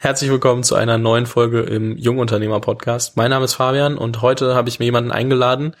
[0.00, 3.16] Herzlich willkommen zu einer neuen Folge im Jungunternehmer Podcast.
[3.16, 5.74] Mein Name ist Fabian und heute habe ich mir jemanden eingeladen,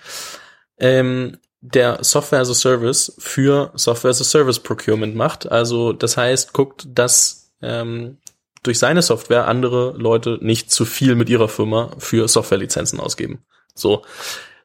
[0.76, 5.48] ähm, der Software as a Service für Software as a Service Procurement macht.
[5.48, 8.18] Also das heißt, guckt, dass ähm,
[8.64, 13.44] durch seine Software andere Leute nicht zu viel mit ihrer Firma für Softwarelizenzen ausgeben.
[13.76, 14.02] So.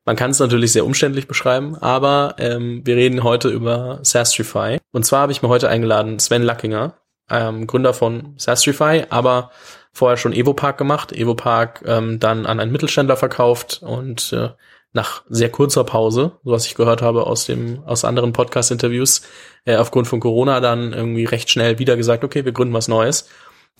[0.04, 4.80] Man kann es natürlich sehr umständlich beschreiben, aber ähm, wir reden heute über Sastrify.
[4.92, 6.96] Und zwar habe ich mir heute eingeladen Sven Lackinger,
[7.30, 9.52] ähm, Gründer von Sastrify, aber
[9.92, 11.12] vorher schon Evopark gemacht.
[11.12, 14.50] Evopark ähm, dann an einen Mittelständler verkauft und äh,
[14.94, 19.24] nach sehr kurzer Pause, so was ich gehört habe aus dem aus anderen Podcast-Interviews,
[19.66, 23.28] äh, aufgrund von Corona dann irgendwie recht schnell wieder gesagt, okay, wir gründen was Neues.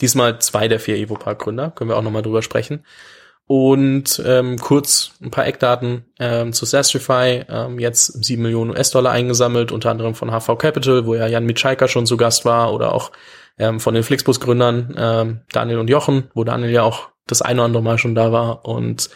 [0.02, 2.84] Diesmal zwei der vier Evopark-Gründer, können wir auch nochmal drüber sprechen.
[3.46, 7.46] Und ähm, kurz ein paar Eckdaten ähm, zu Sastrify.
[7.50, 11.88] Ähm, jetzt sieben Millionen US-Dollar eingesammelt, unter anderem von HV Capital, wo ja Jan Mitschaiker
[11.88, 13.12] schon zu Gast war, oder auch
[13.58, 17.66] ähm, von den Flixbus-Gründern ähm, Daniel und Jochen, wo Daniel ja auch das eine oder
[17.66, 18.66] andere Mal schon da war.
[18.66, 19.10] Und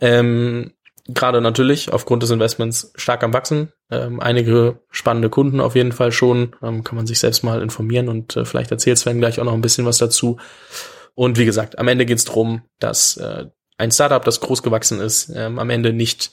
[0.00, 0.72] ähm,
[1.08, 3.72] gerade natürlich aufgrund des Investments stark am Wachsen.
[3.90, 6.54] Ähm, einige spannende Kunden auf jeden Fall schon.
[6.62, 9.54] Ähm, kann man sich selbst mal informieren und äh, vielleicht erzählt Sven gleich auch noch
[9.54, 10.38] ein bisschen was dazu.
[11.18, 15.00] Und wie gesagt, am Ende geht es darum, dass äh, ein Startup, das groß gewachsen
[15.00, 16.30] ist, ähm, am Ende nicht,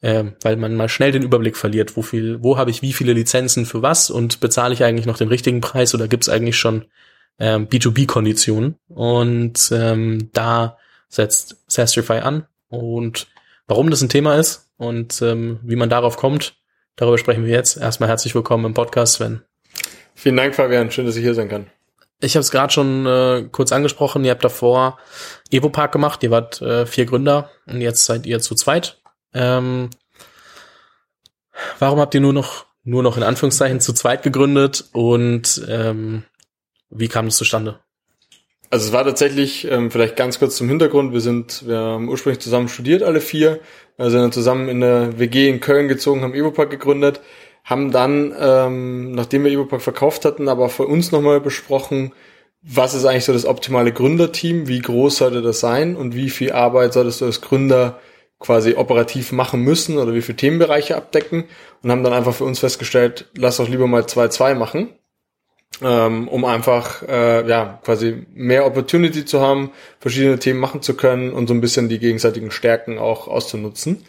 [0.00, 3.12] äh, weil man mal schnell den Überblick verliert, wo viel, wo habe ich wie viele
[3.12, 6.56] Lizenzen für was und bezahle ich eigentlich noch den richtigen Preis oder gibt es eigentlich
[6.56, 6.86] schon
[7.38, 8.74] ähm, B2B-Konditionen?
[8.88, 10.76] Und ähm, da
[11.08, 13.28] setzt Sastrify an und
[13.68, 16.56] warum das ein Thema ist und ähm, wie man darauf kommt,
[16.96, 17.76] darüber sprechen wir jetzt.
[17.76, 19.42] Erstmal herzlich willkommen im Podcast, Sven.
[20.16, 20.90] Vielen Dank, Fabian.
[20.90, 21.70] Schön, dass ich hier sein kann.
[22.20, 24.24] Ich habe es gerade schon äh, kurz angesprochen.
[24.24, 24.98] Ihr habt davor
[25.50, 26.22] Evopark gemacht.
[26.22, 29.00] Ihr wart äh, vier Gründer und jetzt seid ihr zu zweit.
[29.34, 29.90] Ähm,
[31.78, 36.22] warum habt ihr nur noch nur noch in Anführungszeichen zu zweit gegründet und ähm,
[36.88, 37.80] wie kam das zustande?
[38.70, 42.40] Also es war tatsächlich, ähm, vielleicht ganz kurz zum Hintergrund, wir sind, wir haben ursprünglich
[42.40, 43.60] zusammen studiert, alle vier,
[43.96, 47.20] dann zusammen in der WG in Köln gezogen, haben Evopark gegründet
[47.66, 52.12] haben dann, ähm, nachdem wir Evopack verkauft hatten, aber für uns nochmal besprochen,
[52.62, 55.96] was ist eigentlich so das optimale Gründerteam, wie groß sollte das sein?
[55.96, 57.98] Und wie viel Arbeit solltest du als Gründer
[58.38, 61.44] quasi operativ machen müssen oder wie viele Themenbereiche abdecken?
[61.82, 64.90] Und haben dann einfach für uns festgestellt, lass doch lieber mal 2-2 machen,
[65.82, 71.32] ähm, um einfach äh, ja quasi mehr Opportunity zu haben, verschiedene Themen machen zu können
[71.32, 74.04] und so ein bisschen die gegenseitigen Stärken auch auszunutzen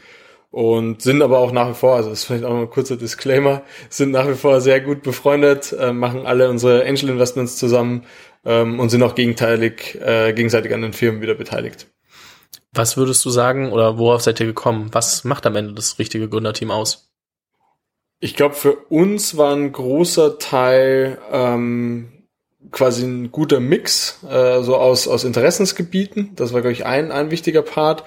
[0.51, 2.97] und sind aber auch nach wie vor, also das ist vielleicht auch noch ein kurzer
[2.97, 8.05] Disclaimer, sind nach wie vor sehr gut befreundet, äh, machen alle unsere Angel Investments zusammen
[8.45, 11.87] ähm, und sind auch gegenteilig, äh, gegenseitig an den Firmen wieder beteiligt.
[12.73, 14.89] Was würdest du sagen oder worauf seid ihr gekommen?
[14.91, 17.11] Was macht am Ende das richtige Gründerteam aus?
[18.19, 22.17] Ich glaube, für uns war ein großer Teil ähm,
[22.71, 26.31] quasi ein guter Mix äh, so aus, aus Interessensgebieten.
[26.35, 28.03] Das war, glaube ich, ein, ein wichtiger Part.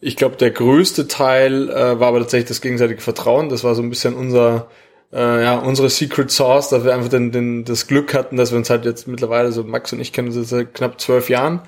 [0.00, 3.50] Ich glaube, der größte Teil äh, war aber tatsächlich das gegenseitige Vertrauen.
[3.50, 4.70] Das war so ein bisschen unser,
[5.12, 8.58] äh, ja, unsere Secret Source, dass wir einfach den, den, das Glück hatten, dass wir
[8.58, 11.62] uns halt jetzt mittlerweile, so Max und ich kennen uns seit knapp zwölf Jahren,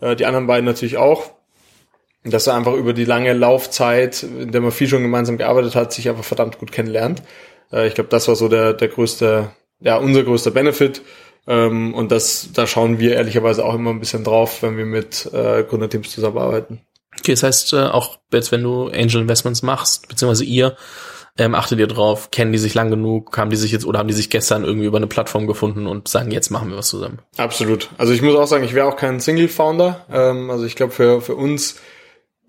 [0.00, 1.30] äh, die anderen beiden natürlich auch.
[2.24, 5.92] Dass er einfach über die lange Laufzeit, in der man viel schon gemeinsam gearbeitet hat,
[5.92, 7.22] sich einfach verdammt gut kennenlernt.
[7.72, 9.50] Äh, ich glaube, das war so der, der größte,
[9.80, 11.02] ja, unser größter Benefit.
[11.46, 15.30] Ähm, und das, da schauen wir ehrlicherweise auch immer ein bisschen drauf, wenn wir mit
[15.32, 16.82] äh, Gründerteams zusammenarbeiten.
[17.18, 20.76] Okay, das heißt, äh, auch jetzt, wenn du Angel Investments machst, beziehungsweise ihr,
[21.38, 24.08] ähm, achtet ihr drauf, kennen die sich lang genug, haben die sich jetzt oder haben
[24.08, 27.20] die sich gestern irgendwie über eine Plattform gefunden und sagen, jetzt machen wir was zusammen?
[27.36, 27.90] Absolut.
[27.96, 30.06] Also ich muss auch sagen, ich wäre auch kein Single-Founder.
[30.12, 31.76] Ähm, also ich glaube, für, für uns,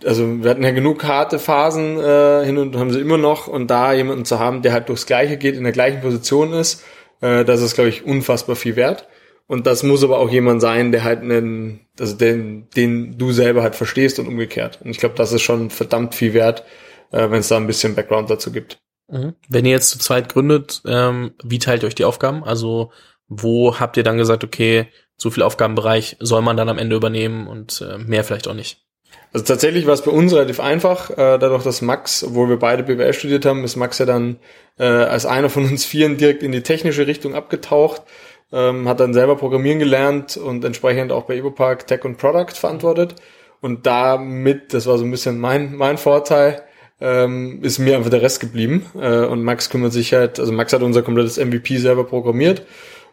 [0.03, 3.67] also wir hatten ja genug harte Phasen äh, hin und haben sie immer noch und
[3.67, 6.83] da jemanden zu haben, der halt durchs Gleiche geht, in der gleichen Position ist,
[7.21, 9.07] äh, das ist, glaube ich, unfassbar viel wert.
[9.49, 13.63] Und das muss aber auch jemand sein, der halt einen, also den, den du selber
[13.63, 14.79] halt verstehst und umgekehrt.
[14.83, 16.63] Und ich glaube, das ist schon verdammt viel wert,
[17.11, 18.77] äh, wenn es da ein bisschen Background dazu gibt.
[19.07, 19.33] Mhm.
[19.49, 22.43] Wenn ihr jetzt zu zweit gründet, ähm, wie teilt ihr euch die Aufgaben?
[22.43, 22.91] Also
[23.27, 24.85] wo habt ihr dann gesagt, okay,
[25.17, 28.85] so viel Aufgabenbereich soll man dann am Ende übernehmen und äh, mehr vielleicht auch nicht?
[29.33, 32.83] Also tatsächlich war es bei uns relativ einfach, äh, dadurch, dass Max, obwohl wir beide
[32.83, 34.37] BWL studiert haben, ist Max ja dann
[34.77, 38.03] äh, als einer von uns Vieren direkt in die technische Richtung abgetaucht
[38.51, 43.15] ähm, hat dann selber Programmieren gelernt und entsprechend auch bei EvoPark Tech und Product verantwortet.
[43.61, 46.63] Und damit, das war so ein bisschen mein, mein Vorteil,
[47.01, 48.85] ähm, ist mir einfach der Rest geblieben.
[48.95, 52.63] Äh, und Max kümmert sich halt, also Max hat unser komplettes MVP selber programmiert.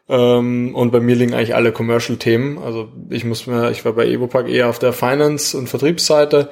[0.09, 2.59] Ähm, und bei mir liegen eigentlich alle Commercial-Themen.
[2.59, 6.51] Also ich muss mir, ich war bei EvoPark eher auf der Finance- und Vertriebsseite.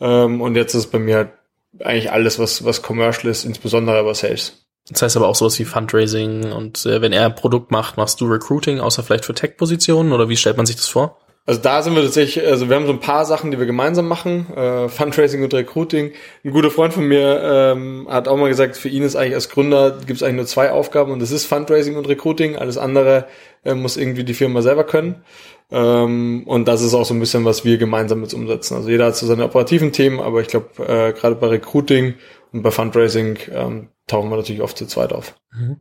[0.00, 1.30] Ähm, und jetzt ist bei mir halt
[1.80, 4.65] eigentlich alles, was, was Commercial ist, insbesondere aber Sales.
[4.88, 8.20] Das heißt aber auch sowas wie Fundraising und äh, wenn er ein Produkt macht, machst
[8.20, 11.18] du Recruiting, außer vielleicht für Tech-Positionen oder wie stellt man sich das vor?
[11.48, 14.08] Also da sind wir tatsächlich, also wir haben so ein paar Sachen, die wir gemeinsam
[14.08, 16.10] machen, äh, Fundraising und Recruiting.
[16.44, 19.48] Ein guter Freund von mir ähm, hat auch mal gesagt, für ihn ist eigentlich als
[19.48, 22.56] Gründer gibt es eigentlich nur zwei Aufgaben und das ist Fundraising und Recruiting.
[22.56, 23.26] Alles andere
[23.64, 25.22] äh, muss irgendwie die Firma selber können.
[25.70, 28.74] Ähm, und das ist auch so ein bisschen, was wir gemeinsam jetzt umsetzen.
[28.74, 32.14] Also jeder hat so seine operativen Themen, aber ich glaube, äh, gerade bei Recruiting
[32.52, 35.34] und bei Fundraising ähm, tauchen wir natürlich oft zu zweit auf.
[35.52, 35.80] Mhm.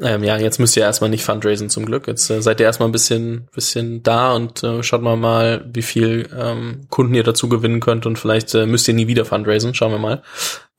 [0.00, 2.08] Ähm, ja, jetzt müsst ihr erstmal nicht fundraisen zum Glück.
[2.08, 5.82] Jetzt äh, seid ihr erstmal ein bisschen, bisschen da und äh, schaut mal mal, wie
[5.82, 9.74] viel ähm, Kunden ihr dazu gewinnen könnt und vielleicht äh, müsst ihr nie wieder fundraisen.
[9.74, 10.22] Schauen wir mal.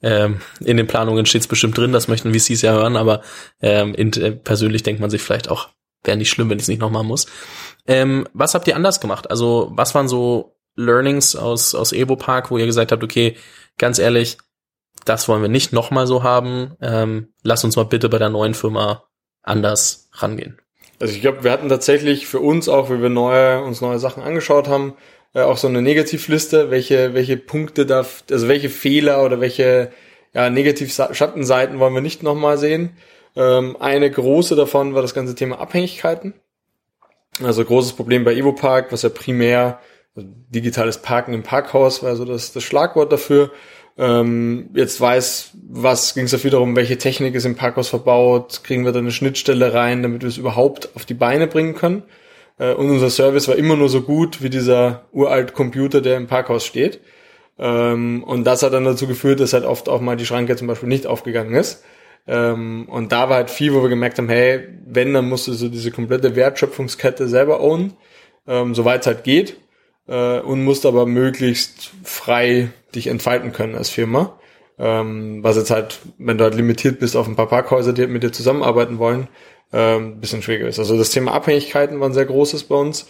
[0.01, 3.21] Ähm, in den Planungen steht es bestimmt drin, das möchten VCs ja hören, aber
[3.61, 5.69] ähm, in, äh, persönlich denkt man sich vielleicht auch,
[6.03, 7.27] wäre nicht schlimm, wenn ich es nicht nochmal muss.
[7.87, 9.29] Ähm, was habt ihr anders gemacht?
[9.29, 13.37] Also was waren so Learnings aus, aus Evo Park, wo ihr gesagt habt, okay,
[13.77, 14.37] ganz ehrlich,
[15.05, 16.75] das wollen wir nicht nochmal so haben.
[16.81, 19.03] Ähm, lass uns mal bitte bei der neuen Firma
[19.41, 20.59] anders rangehen.
[20.99, 24.23] Also ich glaube, wir hatten tatsächlich für uns auch, wie wir neue, uns neue Sachen
[24.23, 24.93] angeschaut haben,
[25.33, 29.91] äh, auch so eine Negativliste, welche, welche Punkte darf, also welche Fehler oder welche
[30.33, 32.97] ja, Negativ-Schattenseiten wollen wir nicht nochmal sehen.
[33.35, 36.35] Ähm, eine große davon war das ganze Thema Abhängigkeiten.
[37.43, 39.79] Also großes Problem bei Evo Park, was ja primär
[40.15, 43.51] also digitales Parken im Parkhaus war so das, das Schlagwort dafür
[43.97, 48.85] ähm, jetzt weiß, was ging es dafür darum, welche Technik ist im Parkhaus verbaut, kriegen
[48.85, 52.03] wir da eine Schnittstelle rein, damit wir es überhaupt auf die Beine bringen können.
[52.57, 56.27] Äh, und unser Service war immer nur so gut wie dieser uralt Computer, der im
[56.27, 57.01] Parkhaus steht.
[57.59, 60.67] Ähm, und das hat dann dazu geführt, dass halt oft auch mal die Schranke zum
[60.67, 61.83] Beispiel nicht aufgegangen ist.
[62.25, 65.53] Ähm, und da war halt viel, wo wir gemerkt haben, hey, wenn, dann musst du
[65.53, 67.93] so diese komplette Wertschöpfungskette selber ownen,
[68.47, 69.57] ähm, soweit es halt geht
[70.07, 74.39] äh, und musst aber möglichst frei dich entfalten können als Firma.
[74.79, 78.11] Ähm, was jetzt halt, wenn du halt limitiert bist auf ein paar Parkhäuser, die halt
[78.11, 79.27] mit dir zusammenarbeiten wollen,
[79.71, 80.79] ähm, bisschen schwieriger ist.
[80.79, 83.07] Also das Thema Abhängigkeiten war ein sehr großes bei uns.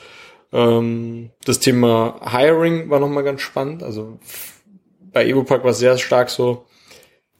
[0.51, 3.83] Ähm, das Thema Hiring war nochmal ganz spannend.
[3.83, 4.19] Also
[5.11, 6.65] bei EvoPack war es sehr stark so,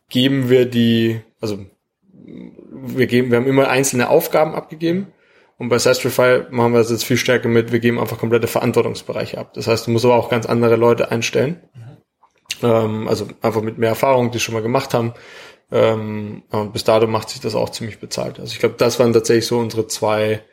[0.10, 1.66] geben wir die, also
[2.72, 5.08] wir geben, wir haben immer einzelne Aufgaben abgegeben
[5.58, 9.38] und bei Sastrify machen wir das jetzt viel stärker mit, wir geben einfach komplette Verantwortungsbereiche
[9.38, 9.54] ab.
[9.54, 11.62] Das heißt, du musst aber auch ganz andere Leute einstellen.
[11.74, 11.93] Mhm.
[12.64, 15.14] Ähm, also einfach mit mehr Erfahrung, die schon mal gemacht haben.
[15.72, 18.40] Ähm, und bis dato macht sich das auch ziemlich bezahlt.
[18.40, 20.44] Also ich glaube, das waren tatsächlich so unsere zwei,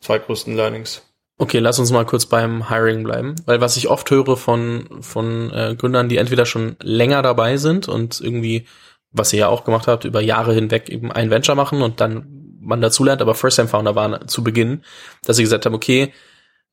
[0.00, 1.02] zwei größten Learnings.
[1.40, 5.52] Okay, lass uns mal kurz beim Hiring bleiben, weil was ich oft höre von von
[5.52, 8.66] äh, Gründern, die entweder schon länger dabei sind und irgendwie,
[9.12, 12.56] was ihr ja auch gemacht habt, über Jahre hinweg eben ein Venture machen und dann
[12.60, 14.82] man dazulernt, aber First-Time-Founder waren zu Beginn,
[15.24, 16.12] dass sie gesagt haben, okay,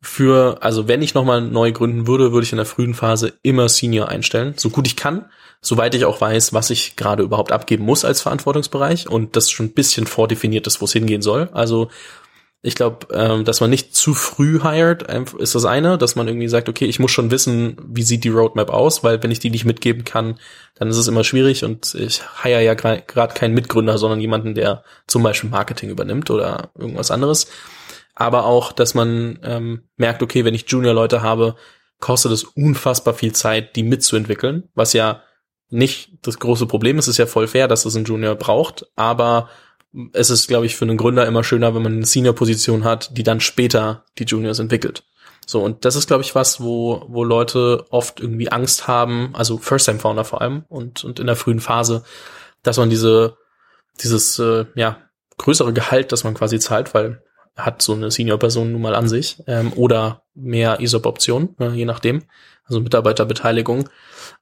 [0.05, 3.67] für, also wenn ich nochmal neu gründen würde, würde ich in der frühen Phase immer
[3.69, 5.25] Senior einstellen, so gut ich kann,
[5.61, 9.67] soweit ich auch weiß, was ich gerade überhaupt abgeben muss als Verantwortungsbereich und das schon
[9.67, 11.49] ein bisschen vordefiniert ist, wo es hingehen soll.
[11.53, 11.89] Also
[12.61, 15.03] ich glaube, ähm, dass man nicht zu früh hired,
[15.37, 18.29] ist das eine, dass man irgendwie sagt, okay, ich muss schon wissen, wie sieht die
[18.29, 20.39] Roadmap aus, weil wenn ich die nicht mitgeben kann,
[20.73, 24.83] dann ist es immer schwierig und ich hire ja gerade keinen Mitgründer, sondern jemanden, der
[25.05, 27.47] zum Beispiel Marketing übernimmt oder irgendwas anderes.
[28.15, 31.55] Aber auch, dass man ähm, merkt, okay, wenn ich Junior-Leute habe,
[31.99, 35.21] kostet es unfassbar viel Zeit, die mitzuentwickeln, was ja
[35.69, 37.05] nicht das große Problem ist.
[37.05, 39.49] Es ist ja voll fair, dass es ein Junior braucht, aber
[40.13, 43.23] es ist, glaube ich, für einen Gründer immer schöner, wenn man eine Senior-Position hat, die
[43.23, 45.03] dann später die Juniors entwickelt.
[45.47, 49.57] So, und das ist, glaube ich, was, wo, wo Leute oft irgendwie Angst haben, also
[49.57, 52.03] First-Time-Founder vor allem und, und in der frühen Phase,
[52.63, 53.37] dass man diese,
[54.01, 54.97] dieses, äh, ja,
[55.37, 57.21] größere Gehalt, das man quasi zahlt, weil
[57.55, 62.23] hat so eine Senior-Person nun mal an sich, ähm, oder mehr ESOP-Optionen, ne, je nachdem,
[62.65, 63.89] also Mitarbeiterbeteiligung,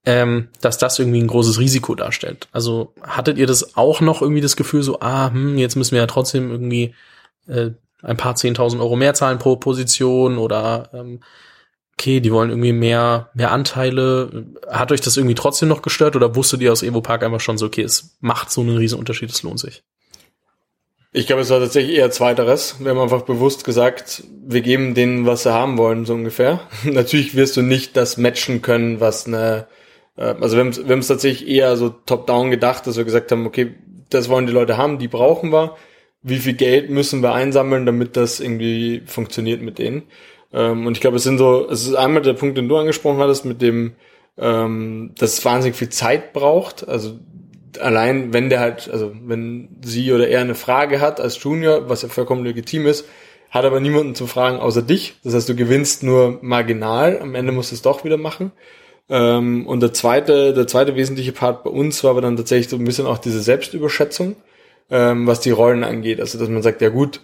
[0.05, 2.48] ähm, dass das irgendwie ein großes Risiko darstellt.
[2.51, 6.01] Also hattet ihr das auch noch irgendwie das Gefühl so, ah, hm, jetzt müssen wir
[6.01, 6.96] ja trotzdem irgendwie
[7.48, 11.20] äh, ein paar zehntausend Euro mehr zahlen pro Position oder ähm,
[11.93, 14.48] okay, die wollen irgendwie mehr, mehr Anteile.
[14.67, 17.58] Hat euch das irgendwie trotzdem noch gestört oder wusstet ihr aus Evo Park einfach schon
[17.58, 19.84] so, okay, es macht so einen riesen Unterschied, es lohnt sich?
[21.15, 22.77] Ich glaube, es war tatsächlich eher zweiteres.
[22.79, 26.62] Wir haben einfach bewusst gesagt, wir geben denen, was sie haben wollen, so ungefähr.
[26.84, 29.67] Natürlich wirst du nicht das matchen können, was eine,
[30.17, 33.32] äh, also wir haben, wir haben es tatsächlich eher so top-down gedacht, dass wir gesagt
[33.32, 33.75] haben, okay,
[34.10, 35.75] das wollen die Leute haben, die brauchen wir.
[36.24, 40.03] Wie viel Geld müssen wir einsammeln, damit das irgendwie funktioniert mit denen?
[40.51, 43.20] Ähm, und ich glaube, es sind so, es ist einmal der Punkt, den du angesprochen
[43.20, 43.93] hattest, mit dem,
[44.38, 46.88] ähm, dass es wahnsinnig viel Zeit braucht.
[46.88, 47.20] Also
[47.80, 52.01] allein wenn der halt, also wenn sie oder er eine Frage hat als Junior, was
[52.01, 53.06] ja vollkommen legitim ist,
[53.50, 55.15] hat aber niemanden zu fragen außer dich.
[55.24, 57.20] Das heißt, du gewinnst nur marginal.
[57.22, 58.51] Am Ende musst du es doch wieder machen.
[59.10, 62.77] Ähm, und der zweite, der zweite wesentliche Part bei uns war aber dann tatsächlich so
[62.77, 64.36] ein bisschen auch diese Selbstüberschätzung,
[64.89, 66.20] ähm, was die Rollen angeht.
[66.20, 67.22] Also, dass man sagt, ja gut,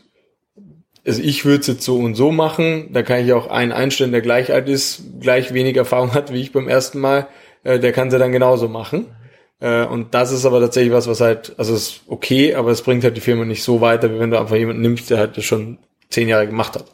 [1.06, 4.12] also ich würde es jetzt so und so machen, da kann ich auch einen einstellen,
[4.12, 7.28] der gleich alt ist, gleich wenig Erfahrung hat wie ich beim ersten Mal,
[7.64, 9.08] äh, der kann sie dann genauso machen.
[9.60, 13.04] Äh, und das ist aber tatsächlich was, was halt, also ist okay, aber es bringt
[13.04, 15.46] halt die Firma nicht so weiter, wie wenn du einfach jemanden nimmst, der halt das
[15.46, 15.78] schon
[16.10, 16.86] zehn Jahre gemacht hat.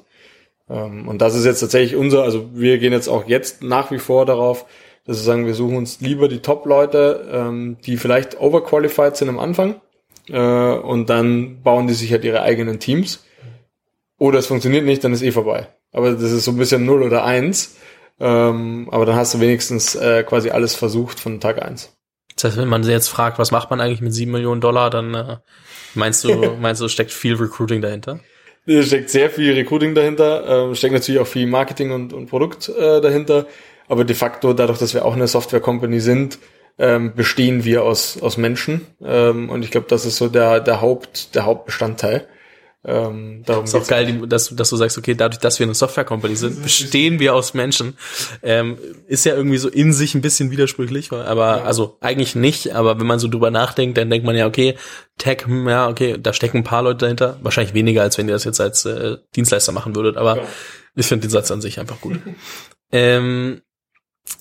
[0.69, 4.00] Ähm, und das ist jetzt tatsächlich unser, also wir gehen jetzt auch jetzt nach wie
[4.00, 4.65] vor darauf,
[5.05, 9.39] dass wir sagen, wir suchen uns lieber die Top-Leute, ähm, die vielleicht overqualified sind am
[9.39, 9.79] Anfang,
[10.29, 13.24] äh, und dann bauen die sich halt ihre eigenen Teams.
[14.17, 15.67] Oder es funktioniert nicht, dann ist eh vorbei.
[15.91, 17.75] Aber das ist so ein bisschen null oder eins.
[18.19, 21.94] Ähm, aber dann hast du wenigstens äh, quasi alles versucht von Tag eins.
[22.36, 25.13] Das heißt, wenn man jetzt fragt, was macht man eigentlich mit sieben Millionen Dollar, dann
[25.13, 25.38] äh,
[25.94, 28.20] meinst du, meinst du, steckt viel Recruiting dahinter?
[28.68, 32.70] Da steckt sehr viel Recruiting dahinter, äh, steckt natürlich auch viel Marketing und, und Produkt
[32.70, 33.46] äh, dahinter.
[33.88, 36.39] Aber de facto, dadurch, dass wir auch eine Software-Company sind,
[36.77, 38.88] ähm, bestehen wir aus, aus Menschen.
[39.04, 42.27] Ähm, und ich glaube, das ist so der, der Haupt, der Hauptbestandteil.
[42.88, 46.36] Ähm, darum ist auch geil, dass, dass du sagst, okay, dadurch, dass wir eine Software-Company
[46.36, 47.98] sind, bestehen wir aus Menschen.
[48.44, 48.77] Ähm,
[49.08, 51.63] ist ja irgendwie so in sich ein bisschen widersprüchlich, aber ja.
[51.63, 54.75] also eigentlich nicht, aber wenn man so drüber nachdenkt, dann denkt man ja, okay,
[55.18, 57.39] Tech, hm, ja, okay, da stecken ein paar Leute dahinter.
[57.42, 60.44] Wahrscheinlich weniger, als wenn ihr das jetzt als äh, Dienstleister machen würdet, aber ja.
[60.96, 62.20] ich finde den Satz an sich einfach gut.
[62.92, 63.62] ähm,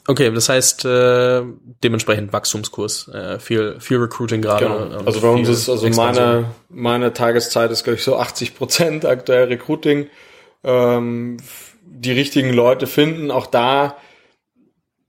[0.07, 1.43] Okay, das heißt äh,
[1.83, 4.67] dementsprechend Wachstumskurs, äh, viel viel Recruiting gerade.
[4.67, 5.05] Genau.
[5.05, 9.49] Also bei uns ist also meine meine Tageszeit ist glaube ich so 80 Prozent aktuell
[9.49, 10.09] Recruiting,
[10.63, 11.39] ähm,
[11.87, 13.31] die richtigen Leute finden.
[13.31, 13.97] Auch da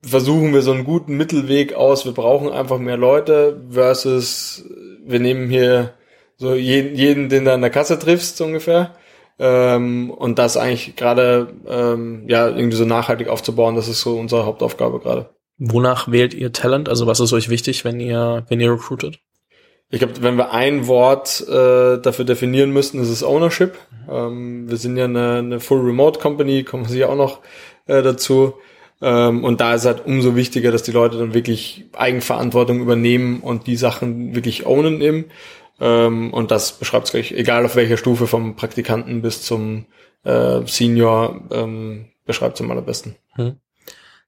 [0.02, 2.06] versuchen wir so einen guten Mittelweg aus.
[2.06, 4.64] Wir brauchen einfach mehr Leute versus
[5.04, 5.94] wir nehmen hier
[6.38, 8.96] so jeden, jeden den du an der Kasse triffst so ungefähr.
[9.38, 14.46] Ähm, und das eigentlich gerade ähm, ja irgendwie so nachhaltig aufzubauen, das ist so unsere
[14.46, 15.30] Hauptaufgabe gerade.
[15.58, 16.90] Wonach wählt ihr Talent?
[16.90, 19.20] Also was ist euch wichtig, wenn ihr wenn ihr recruitet?
[19.92, 23.78] Ich glaube, wenn wir ein Wort äh, dafür definieren müssten, ist es Ownership.
[24.10, 27.42] Ähm, wir sind ja eine, eine Full Remote Company, kommen Sie ja auch noch
[27.86, 28.56] äh, dazu.
[29.02, 33.68] Ähm, und da ist halt umso wichtiger, dass die Leute dann wirklich Eigenverantwortung übernehmen und
[33.68, 35.26] die Sachen wirklich ownen eben.
[35.80, 39.86] Ähm, und das beschreibt es gleich, egal auf welcher Stufe, vom Praktikanten bis zum
[40.24, 43.16] äh, Senior, ähm, beschreibt es am allerbesten.
[43.34, 43.58] Hm.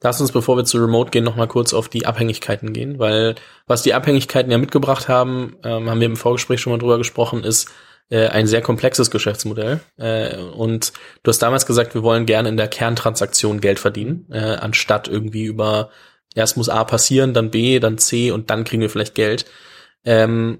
[0.01, 3.35] Lass uns, bevor wir zu Remote gehen, nochmal kurz auf die Abhängigkeiten gehen, weil
[3.65, 7.43] was die Abhängigkeiten ja mitgebracht haben, ähm, haben wir im Vorgespräch schon mal drüber gesprochen,
[7.43, 7.67] ist
[8.09, 9.79] äh, ein sehr komplexes Geschäftsmodell.
[9.97, 14.37] Äh, und du hast damals gesagt, wir wollen gerne in der Kerntransaktion Geld verdienen, äh,
[14.37, 15.89] anstatt irgendwie über
[16.35, 19.45] erst muss A passieren, dann B, dann C und dann kriegen wir vielleicht Geld.
[20.05, 20.59] Ähm,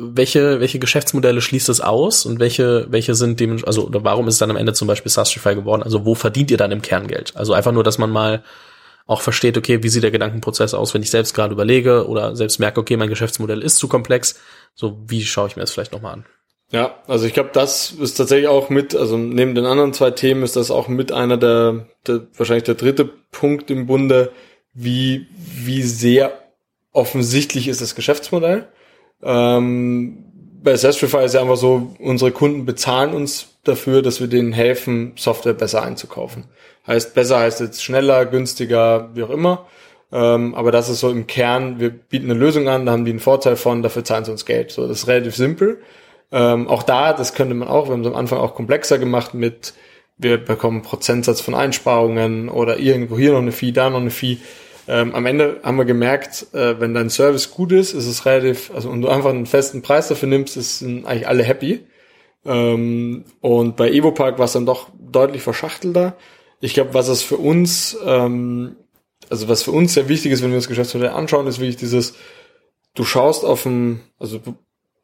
[0.00, 4.34] welche, welche Geschäftsmodelle schließt es aus und welche, welche sind dem, also oder warum ist
[4.34, 5.82] es dann am Ende zum Beispiel Sastrify geworden?
[5.82, 7.32] Also wo verdient ihr dann im Kerngeld?
[7.36, 8.42] Also einfach nur, dass man mal
[9.06, 12.60] auch versteht, okay, wie sieht der Gedankenprozess aus, wenn ich selbst gerade überlege oder selbst
[12.60, 14.38] merke, okay, mein Geschäftsmodell ist zu komplex.
[14.74, 16.26] So, wie schaue ich mir das vielleicht nochmal an?
[16.70, 20.44] Ja, also ich glaube, das ist tatsächlich auch mit, also neben den anderen zwei Themen
[20.44, 24.30] ist das auch mit einer der, der wahrscheinlich der dritte Punkt im Bunde,
[24.72, 26.32] wie, wie sehr
[26.92, 28.68] offensichtlich ist das Geschäftsmodell.
[29.22, 30.24] Ähm,
[30.62, 35.12] bei Sastrify ist ja einfach so, unsere Kunden bezahlen uns dafür, dass wir denen helfen,
[35.16, 36.44] Software besser einzukaufen.
[36.86, 39.66] Heißt, besser heißt jetzt schneller, günstiger, wie auch immer.
[40.12, 43.12] Ähm, aber das ist so im Kern, wir bieten eine Lösung an, da haben die
[43.12, 44.72] einen Vorteil von, dafür zahlen sie uns Geld.
[44.72, 45.80] So, das ist relativ simpel.
[46.32, 49.34] Ähm, auch da, das könnte man auch, wir haben es am Anfang auch komplexer gemacht
[49.34, 49.74] mit,
[50.18, 54.38] wir bekommen Prozentsatz von Einsparungen oder irgendwo hier noch eine Fee, da noch eine Fee.
[54.88, 58.70] Ähm, am Ende haben wir gemerkt, äh, wenn dein Service gut ist, ist es relativ,
[58.74, 61.86] also und du einfach einen festen Preis dafür nimmst, sind eigentlich alle happy.
[62.44, 66.16] Ähm, und bei Evopark war es dann doch deutlich verschachtelter.
[66.60, 68.76] Ich glaube, was es für uns, ähm,
[69.28, 72.14] also was für uns sehr wichtig ist, wenn wir uns Geschäftsmodell anschauen, ist wirklich dieses,
[72.94, 74.54] du schaust auf ein, also du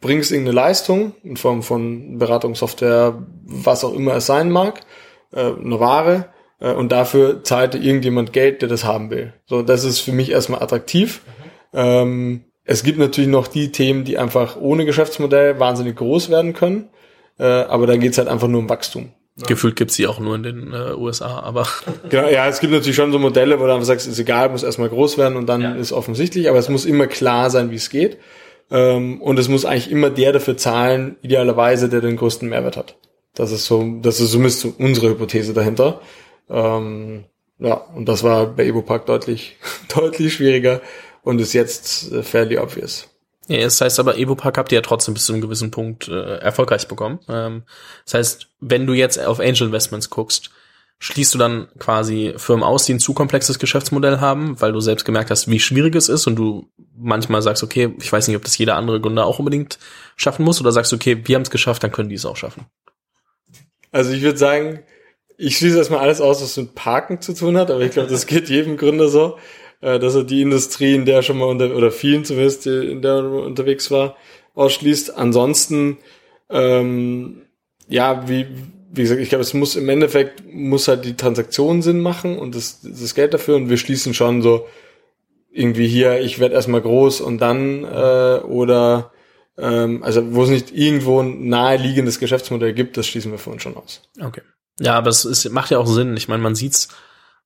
[0.01, 4.81] bringst irgendeine Leistung in Form von Beratungssoftware, was auch immer es sein mag,
[5.33, 6.29] äh, eine Ware,
[6.61, 9.33] äh, und dafür zahlte irgendjemand Geld, der das haben will.
[9.47, 11.23] So, das ist für mich erstmal attraktiv.
[11.73, 11.79] Mhm.
[11.79, 16.89] Ähm, es gibt natürlich noch die Themen, die einfach ohne Geschäftsmodell wahnsinnig groß werden können,
[17.39, 19.13] äh, aber da geht's halt einfach nur um Wachstum.
[19.39, 19.47] Ja.
[19.47, 21.69] Gefühlt gibt's die auch nur in den äh, USA, aber.
[22.09, 24.63] Genau, ja, es gibt natürlich schon so Modelle, wo du einfach sagst, ist egal, muss
[24.63, 25.75] erstmal groß werden und dann ja.
[25.75, 28.19] ist offensichtlich, aber es muss immer klar sein, wie es geht.
[28.71, 32.97] Ähm, und es muss eigentlich immer der dafür zahlen, idealerweise, der den größten Mehrwert hat.
[33.35, 36.01] Das ist so, das ist zumindest so unsere Hypothese dahinter.
[36.49, 37.25] Ähm,
[37.59, 39.57] ja, und das war bei Evo Park deutlich,
[39.95, 40.81] deutlich schwieriger
[41.23, 43.09] und ist jetzt äh, fairly obvious.
[43.49, 46.09] Ja, das heißt aber, Evo Park habt ihr ja trotzdem bis zu einem gewissen Punkt
[46.09, 47.21] äh, erfolgreich bekommen.
[47.29, 47.63] Ähm,
[48.05, 50.51] das heißt, wenn du jetzt auf Angel Investments guckst,
[50.99, 55.05] schließt du dann quasi Firmen aus, die ein zu komplexes Geschäftsmodell haben, weil du selbst
[55.05, 58.45] gemerkt hast, wie schwierig es ist und du manchmal sagst, okay, ich weiß nicht, ob
[58.45, 59.79] das jeder andere Gründer auch unbedingt
[60.17, 62.67] schaffen muss, oder sagst, okay, wir haben es geschafft, dann können die es auch schaffen.
[63.93, 64.81] Also ich würde sagen,
[65.39, 68.27] ich schließe erstmal alles aus, was mit Parken zu tun hat, aber ich glaube, das
[68.27, 69.37] geht jedem Gründer so,
[69.81, 73.03] äh, dass er die Industrie, in der er schon mal unter, oder vielen zumindest, in
[73.03, 74.17] der er unterwegs war,
[74.55, 75.17] ausschließt.
[75.17, 75.99] Ansonsten,
[76.49, 77.43] ähm,
[77.89, 78.47] ja, wie,
[78.91, 82.55] wie gesagt, ich glaube, es muss im Endeffekt, muss halt die Transaktion Sinn machen und
[82.55, 84.67] das, das Geld dafür und wir schließen schon so
[85.51, 89.13] irgendwie hier, ich werde erstmal groß und dann, äh, oder
[89.59, 93.63] ähm, also wo es nicht irgendwo ein naheliegendes Geschäftsmodell gibt, das schließen wir für uns
[93.63, 94.03] schon aus.
[94.21, 94.43] Okay.
[94.81, 96.17] Ja, aber es ist, macht ja auch Sinn.
[96.17, 96.89] Ich meine, man sieht's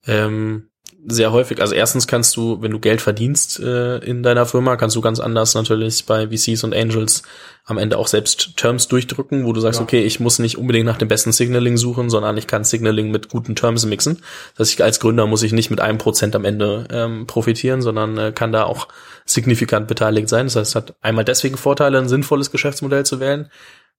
[0.06, 0.70] ähm,
[1.06, 1.60] sehr häufig.
[1.60, 5.20] Also erstens kannst du, wenn du Geld verdienst äh, in deiner Firma, kannst du ganz
[5.20, 7.22] anders natürlich bei VCs und Angels
[7.64, 9.84] am Ende auch selbst Terms durchdrücken, wo du sagst, ja.
[9.84, 13.28] okay, ich muss nicht unbedingt nach dem besten Signaling suchen, sondern ich kann Signaling mit
[13.28, 14.22] guten Terms mixen.
[14.56, 17.80] Das heißt, ich als Gründer muss ich nicht mit einem Prozent am Ende ähm, profitieren,
[17.80, 18.88] sondern äh, kann da auch
[19.24, 20.46] signifikant beteiligt sein.
[20.46, 23.48] Das heißt, es hat einmal deswegen Vorteile, ein sinnvolles Geschäftsmodell zu wählen,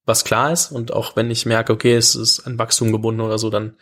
[0.05, 0.72] was klar ist.
[0.72, 3.75] Und auch wenn ich merke, okay, es ist an Wachstum gebunden oder so, dann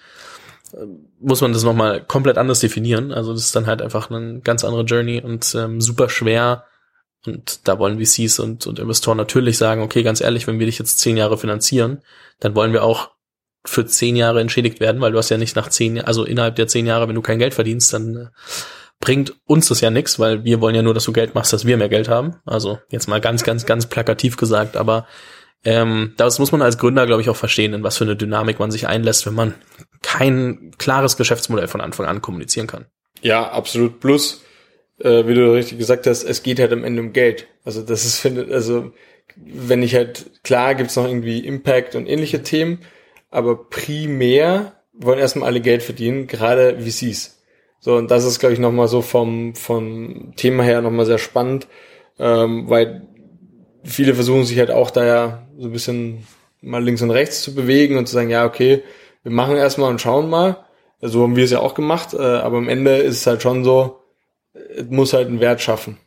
[0.74, 0.86] äh,
[1.20, 3.12] muss man das nochmal komplett anders definieren.
[3.12, 6.66] Also das ist dann halt einfach eine ganz andere Journey und ähm, super schwer.
[7.26, 10.80] Und da wollen VCs und, und Investoren natürlich sagen, okay, ganz ehrlich, wenn wir dich
[10.80, 12.02] jetzt zehn Jahre finanzieren,
[12.40, 13.12] dann wollen wir auch
[13.66, 16.68] für zehn Jahre entschädigt werden, weil du hast ja nicht nach zehn, also innerhalb der
[16.68, 18.26] zehn Jahre, wenn du kein Geld verdienst, dann äh,
[19.02, 21.66] bringt uns das ja nichts, weil wir wollen ja nur, dass du Geld machst, dass
[21.66, 22.36] wir mehr Geld haben.
[22.46, 25.08] Also jetzt mal ganz, ganz, ganz plakativ gesagt, aber
[25.66, 28.60] ähm, das muss man als Gründer, glaube ich, auch verstehen, in was für eine Dynamik
[28.60, 29.56] man sich einlässt, wenn man
[30.02, 32.86] kein klares Geschäftsmodell von Anfang an kommunizieren kann.
[33.22, 34.00] Ja, absolut.
[34.00, 34.44] Plus,
[35.00, 37.48] äh, wie du richtig gesagt hast, es geht halt am Ende um Geld.
[37.66, 38.94] Also das ist, finde, also
[39.36, 42.80] wenn ich halt, klar gibt's noch irgendwie Impact und ähnliche Themen,
[43.30, 47.42] aber primär wollen erstmal alle Geld verdienen, gerade VCs.
[47.80, 51.68] So, und das ist, glaube ich, nochmal so vom, vom Thema her nochmal sehr spannend,
[52.18, 53.08] ähm, weil
[53.84, 56.26] viele versuchen sich halt auch da ja so ein bisschen
[56.62, 58.84] mal links und rechts zu bewegen und zu sagen, ja, okay,
[59.24, 60.66] wir machen erstmal und schauen mal.
[61.02, 63.64] So haben wir es ja auch gemacht, äh, aber am Ende ist es halt schon
[63.64, 64.02] so,
[64.54, 65.98] es muss halt einen Wert schaffen.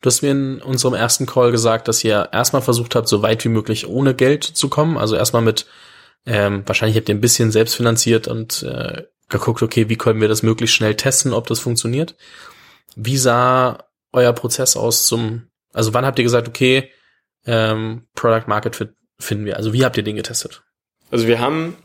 [0.00, 3.44] Du hast mir in unserem ersten Call gesagt, dass ihr erstmal versucht habt, so weit
[3.44, 4.96] wie möglich ohne Geld zu kommen.
[4.96, 5.66] Also erstmal mit,
[6.24, 10.28] ähm, wahrscheinlich habt ihr ein bisschen selbst finanziert und äh, geguckt, okay, wie können wir
[10.28, 12.14] das möglichst schnell testen, ob das funktioniert.
[12.96, 16.90] Wie sah euer Prozess aus zum, also wann habt ihr gesagt, okay,
[17.46, 19.56] ähm, Product Market Fit finden wir?
[19.56, 20.62] Also wie habt ihr den getestet?
[21.10, 21.76] Also wir haben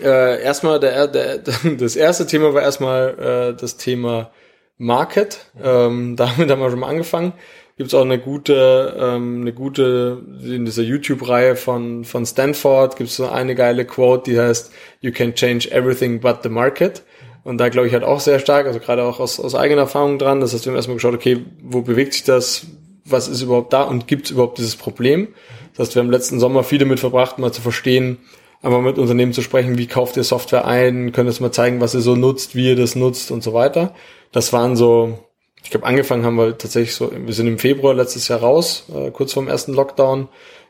[0.00, 1.38] äh, erstmal der, der,
[1.78, 3.18] das erste Thema war erstmal
[3.54, 4.30] äh, das Thema
[4.76, 5.50] Market.
[5.62, 7.32] Ähm, damit haben wir schon mal angefangen.
[7.76, 13.10] Gibt es auch eine gute, ähm, eine gute in dieser YouTube-Reihe von von Stanford gibt
[13.10, 17.02] es so eine geile Quote, die heißt "You can change everything but the market."
[17.42, 20.18] Und da glaube ich halt auch sehr stark, also gerade auch aus, aus eigener Erfahrung
[20.18, 20.40] dran.
[20.40, 22.66] Das heißt, wir haben erstmal geschaut, okay, wo bewegt sich das?
[23.04, 25.28] Was ist überhaupt da und gibt es überhaupt dieses Problem.
[25.74, 28.18] Das heißt, wir haben letzten Sommer viel damit verbracht, mal zu verstehen,
[28.62, 31.94] einmal mit Unternehmen zu sprechen, wie kauft ihr Software ein, könnt ihr mal zeigen, was
[31.94, 33.94] ihr so nutzt, wie ihr das nutzt und so weiter.
[34.32, 35.18] Das waren so,
[35.62, 39.10] ich glaube, angefangen haben wir tatsächlich so, wir sind im Februar letztes Jahr raus, äh,
[39.10, 40.28] kurz vorm ersten Lockdown,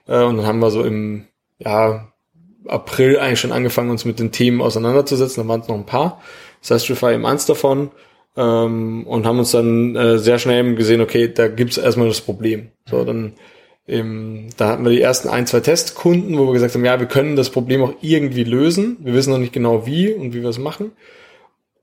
[0.09, 1.27] äh, und dann haben wir so im,
[1.59, 2.09] ja,
[2.67, 6.21] April eigentlich schon angefangen, uns mit den Themen auseinanderzusetzen, da waren es noch ein paar.
[6.63, 7.91] Das heißt, wir fahren eben eins davon
[8.37, 12.69] ähm, und haben uns dann äh, sehr schnell gesehen, okay, da gibt's erstmal das Problem.
[12.87, 13.35] So, dann
[13.87, 17.07] ähm, da hatten wir die ersten ein, zwei Testkunden, wo wir gesagt haben, ja, wir
[17.07, 18.97] können das Problem auch irgendwie lösen.
[19.01, 20.93] Wir wissen noch nicht genau wie und wie wir es machen.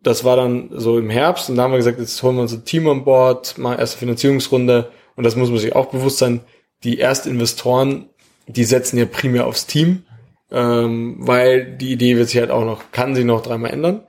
[0.02, 2.66] Das war dann so im Herbst und da haben wir gesagt, jetzt holen wir unser
[2.66, 6.42] Team an Bord, machen erste Finanzierungsrunde und das muss man sich auch bewusst sein.
[6.84, 8.10] Die Erstinvestoren,
[8.48, 10.04] die setzen ja primär aufs Team,
[10.52, 14.02] ähm, weil die Idee wird sich halt auch noch, kann sich noch dreimal ändern.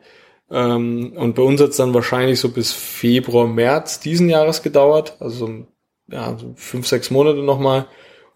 [0.52, 5.16] Ähm, und bei uns hat es dann wahrscheinlich so bis Februar, März diesen Jahres gedauert,
[5.18, 5.66] also so,
[6.08, 7.86] ja, so fünf, sechs Monate nochmal,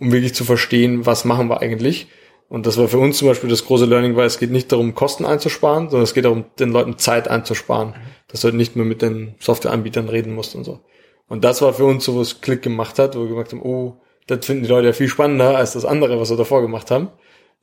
[0.00, 2.08] um wirklich zu verstehen, was machen wir eigentlich.
[2.48, 4.94] Und das war für uns zum Beispiel das große Learning, weil es geht nicht darum,
[4.94, 7.94] Kosten einzusparen, sondern es geht darum, den Leuten Zeit einzusparen,
[8.28, 10.80] dass du halt nicht mehr mit den Softwareanbietern reden musst und so.
[11.28, 14.00] Und das war für uns so, was Klick gemacht hat, wo wir gesagt haben, oh,
[14.26, 17.08] das finden die Leute ja viel spannender als das andere, was wir davor gemacht haben.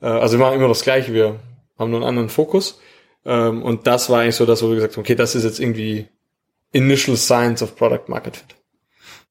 [0.00, 1.40] Äh, also wir machen immer das Gleiche, wir
[1.78, 2.78] haben nur einen anderen Fokus.
[3.24, 5.60] Ähm, und das war eigentlich so das, wo wir gesagt haben, okay, das ist jetzt
[5.60, 6.08] irgendwie
[6.72, 8.56] Initial Science of Product Market Fit.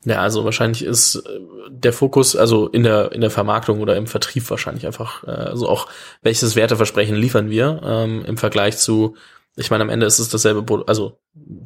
[0.05, 4.07] Ja, also wahrscheinlich ist äh, der Fokus, also in der in der Vermarktung oder im
[4.07, 5.87] Vertrieb wahrscheinlich einfach, äh, also auch
[6.21, 9.15] welches Werteversprechen liefern wir ähm, im Vergleich zu,
[9.55, 11.19] ich meine, am Ende ist es dasselbe, also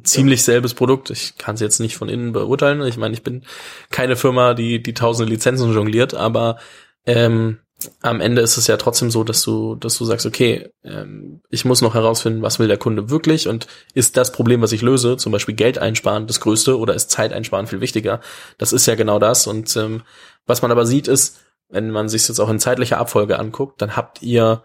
[0.04, 1.10] ziemlich selbes Produkt.
[1.10, 2.82] Ich kann es jetzt nicht von innen beurteilen.
[2.82, 3.44] Ich meine, ich bin
[3.90, 6.58] keine Firma, die die tausende Lizenzen jongliert, aber
[7.06, 7.58] ähm,
[8.02, 11.64] am Ende ist es ja trotzdem so, dass du, dass du sagst, okay, ähm, ich
[11.64, 15.16] muss noch herausfinden, was will der Kunde wirklich und ist das Problem, was ich löse,
[15.16, 18.20] zum Beispiel Geld einsparen, das Größte oder ist Zeit einsparen viel wichtiger?
[18.58, 19.46] Das ist ja genau das.
[19.46, 20.02] Und ähm,
[20.46, 21.38] was man aber sieht ist,
[21.68, 24.62] wenn man sich jetzt auch in zeitlicher Abfolge anguckt, dann habt ihr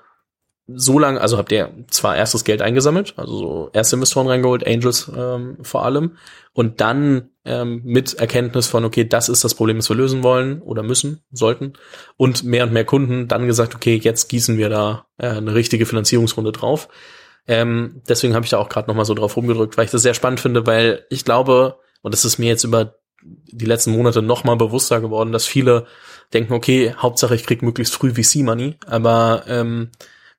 [0.68, 5.12] so lange, also habt ihr zwar erstes Geld eingesammelt, also so erste Investoren reingeholt, Angels
[5.16, 6.18] ähm, vor allem,
[6.54, 10.62] und dann ähm, mit Erkenntnis von, okay, das ist das Problem, das wir lösen wollen
[10.62, 11.74] oder müssen, sollten,
[12.16, 15.86] und mehr und mehr Kunden, dann gesagt, okay, jetzt gießen wir da äh, eine richtige
[15.86, 16.88] Finanzierungsrunde drauf.
[17.46, 20.14] Ähm, deswegen habe ich da auch gerade nochmal so drauf rumgedrückt, weil ich das sehr
[20.14, 24.56] spannend finde, weil ich glaube, und das ist mir jetzt über die letzten Monate nochmal
[24.56, 25.88] bewusster geworden, dass viele
[26.34, 29.92] denken, okay, Hauptsache ich krieg möglichst früh VC-Money, aber ähm,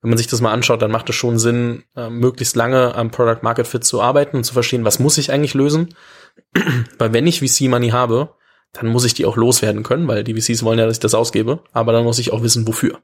[0.05, 3.11] wenn man sich das mal anschaut, dann macht es schon Sinn, äh, möglichst lange am
[3.11, 5.95] Product Market Fit zu arbeiten und zu verstehen, was muss ich eigentlich lösen.
[6.99, 8.35] weil wenn ich VC Money habe,
[8.75, 11.15] dann muss ich die auch loswerden können, weil die VCs wollen ja, dass ich das
[11.15, 12.99] ausgebe, aber dann muss ich auch wissen, wofür.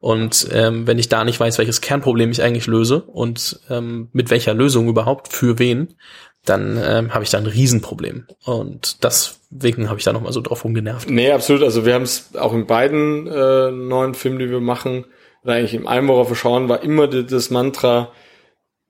[0.00, 4.28] Und ähm, wenn ich da nicht weiß, welches Kernproblem ich eigentlich löse und ähm, mit
[4.28, 5.94] welcher Lösung überhaupt, für wen,
[6.44, 8.26] dann ähm, habe ich da ein Riesenproblem.
[8.44, 11.08] Und deswegen habe ich da nochmal so drauf rumgenervt.
[11.08, 11.62] Nee, absolut.
[11.62, 15.06] Also wir haben es auch in beiden äh, neuen Filmen, die wir machen,
[15.44, 18.12] oder eigentlich im allem, worauf wir schauen, war immer das Mantra,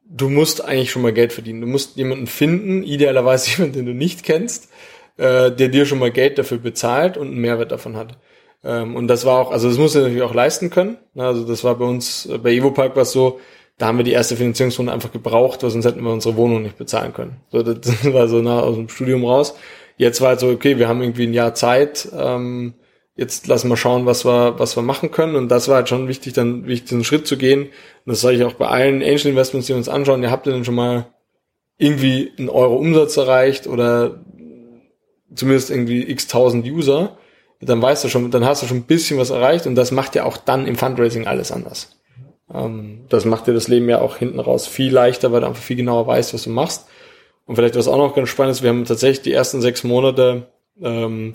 [0.05, 1.61] du musst eigentlich schon mal Geld verdienen.
[1.61, 4.69] Du musst jemanden finden, idealerweise jemanden, den du nicht kennst,
[5.17, 8.17] äh, der dir schon mal Geld dafür bezahlt und einen Mehrwert davon hat.
[8.63, 10.97] Ähm, und das war auch, also das musst du natürlich auch leisten können.
[11.17, 13.41] Also das war bei uns, äh, bei Evopark war es so,
[13.79, 16.79] da haben wir die erste Finanzierungsrunde einfach gebraucht, weil sonst hätten wir unsere Wohnung nicht
[16.79, 17.37] bezahlen können.
[17.51, 19.55] So, das war so nah aus dem Studium raus.
[19.97, 22.75] Jetzt war halt so, okay, wir haben irgendwie ein Jahr Zeit, ähm,
[23.17, 25.37] jetzt lassen wir schauen, was wir, was wir machen können.
[25.37, 27.63] Und das war halt schon wichtig, dann wichtig, diesen Schritt zu gehen.
[27.63, 27.71] Und
[28.07, 30.23] das sage ich auch bei allen Angel Investments, die uns anschauen.
[30.23, 31.07] Ihr habt ihr denn schon mal
[31.79, 34.25] irgendwie einen Euro Umsatz erreicht oder
[35.35, 37.17] zumindest irgendwie x tausend User,
[37.61, 40.15] dann weißt du schon, dann hast du schon ein bisschen was erreicht und das macht
[40.15, 42.01] ja auch dann im Fundraising alles anders.
[42.53, 45.63] Ähm, das macht dir das Leben ja auch hinten raus viel leichter, weil du einfach
[45.63, 46.87] viel genauer weißt, was du machst.
[47.47, 50.49] Und vielleicht was auch noch ganz spannend ist, wir haben tatsächlich die ersten sechs Monate
[50.81, 51.35] ähm,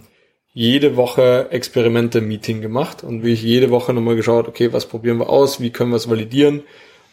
[0.53, 5.29] jede Woche Experimente-Meeting gemacht und wie ich jede Woche nochmal geschaut, okay, was probieren wir
[5.29, 6.63] aus, wie können wir es validieren.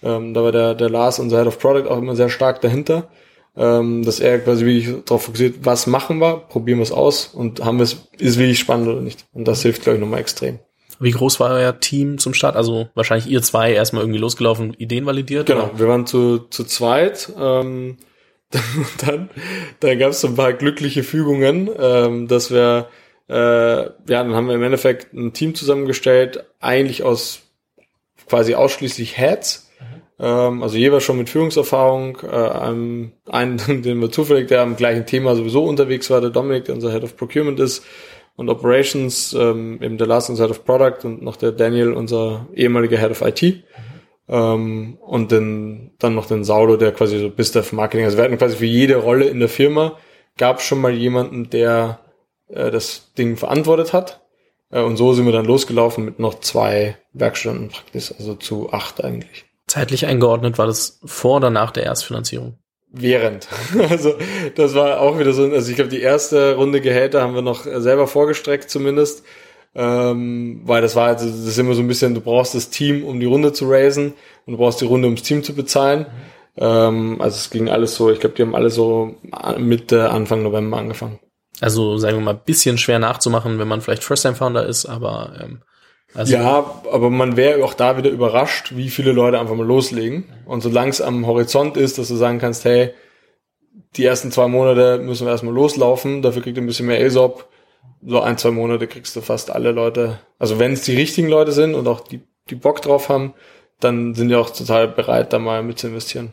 [0.03, 3.09] Ähm, da war der, der Lars, unser Head of Product, auch immer sehr stark dahinter,
[3.57, 7.65] ähm, dass er quasi wirklich darauf fokussiert, was machen wir, probieren wir es aus und
[7.65, 9.27] haben wir es, ist wirklich spannend oder nicht.
[9.33, 10.59] Und das hilft, glaube ich, nochmal extrem.
[10.99, 12.57] Wie groß war euer Team zum Start?
[12.57, 15.47] Also wahrscheinlich ihr zwei erstmal irgendwie losgelaufen, Ideen validiert?
[15.47, 15.79] Genau, oder?
[15.79, 17.33] wir waren zu, zu zweit.
[17.39, 17.99] Ähm,
[19.05, 19.29] dann
[19.81, 22.89] dann gab es so ein paar glückliche Fügungen, ähm, dass wir
[23.29, 27.43] äh, ja, dann haben wir im Endeffekt ein Team zusammengestellt, eigentlich aus
[28.29, 29.71] quasi ausschließlich Heads.
[30.19, 32.19] Ähm, also jeweils schon mit Führungserfahrung.
[32.23, 36.67] Äh, einen, einen, den wir zufällig, der am gleichen Thema sowieso unterwegs war, der Dominik,
[36.67, 37.85] der unser Head of Procurement ist
[38.37, 42.47] und Operations, ähm, eben der Lars, unser Head of Product und noch der Daniel, unser
[42.55, 43.43] ehemaliger Head of IT.
[43.43, 43.63] Mhm.
[44.29, 48.05] Ähm, und den, dann noch den Saulo, der quasi so Business Marketing.
[48.05, 49.97] Also wir hatten quasi für jede Rolle in der Firma
[50.37, 52.01] gab schon mal jemanden, der
[52.49, 54.21] äh, das Ding verantwortet hat.
[54.71, 59.05] Äh, und so sind wir dann losgelaufen mit noch zwei Werkstunden praktisch, also zu acht
[59.05, 59.45] eigentlich.
[59.67, 62.59] Zeitlich eingeordnet war das vor oder nach der Erstfinanzierung?
[62.93, 63.49] Während.
[63.91, 64.15] Also
[64.55, 67.65] das war auch wieder so, also ich glaube, die erste Runde Gehälter haben wir noch
[67.65, 69.25] selber vorgestreckt zumindest.
[69.79, 73.05] Ähm, weil das war also das ist immer so ein bisschen, du brauchst das Team,
[73.05, 74.15] um die Runde zu raisen
[74.47, 76.07] und du brauchst die Runde, um das Team zu bezahlen.
[76.57, 76.63] Mhm.
[76.63, 79.17] Ähm, also es ging alles so, ich glaube, die haben alle so
[79.59, 81.19] Mitte, Anfang November angefangen.
[81.61, 85.63] Also sagen wir mal, bisschen schwer nachzumachen, wenn man vielleicht First-Time-Founder ist, aber ähm,
[86.15, 90.25] also ja, aber man wäre auch da wieder überrascht, wie viele Leute einfach mal loslegen.
[90.47, 92.93] Und solange es am Horizont ist, dass du sagen kannst, hey,
[93.97, 97.47] die ersten zwei Monate müssen wir erstmal loslaufen, dafür kriegt ihr ein bisschen mehr ESOP.
[98.05, 100.19] So ein, zwei Monate kriegst du fast alle Leute.
[100.39, 103.35] Also wenn es die richtigen Leute sind und auch die, die Bock drauf haben,
[103.81, 106.33] dann sind die auch total bereit, da mal mit zu investieren.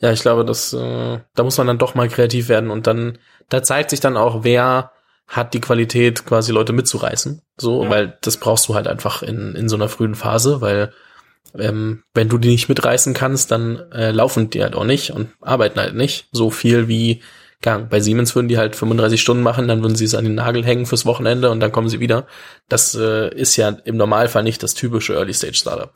[0.00, 3.18] Ja, ich glaube, das, äh, da muss man dann doch mal kreativ werden und dann,
[3.48, 4.92] da zeigt sich dann auch, wer
[5.26, 7.42] hat die Qualität, quasi Leute mitzureißen.
[7.58, 7.90] So, ja.
[7.90, 10.92] weil das brauchst du halt einfach in, in so einer frühen Phase, weil
[11.56, 15.30] ähm, wenn du die nicht mitreißen kannst, dann äh, laufen die halt auch nicht und
[15.40, 17.22] arbeiten halt nicht so viel wie
[17.60, 17.90] Gang.
[17.90, 20.64] Bei Siemens würden die halt 35 Stunden machen, dann würden sie es an den Nagel
[20.64, 22.26] hängen fürs Wochenende und dann kommen sie wieder.
[22.68, 25.92] Das äh, ist ja im Normalfall nicht das typische Early Stage Startup.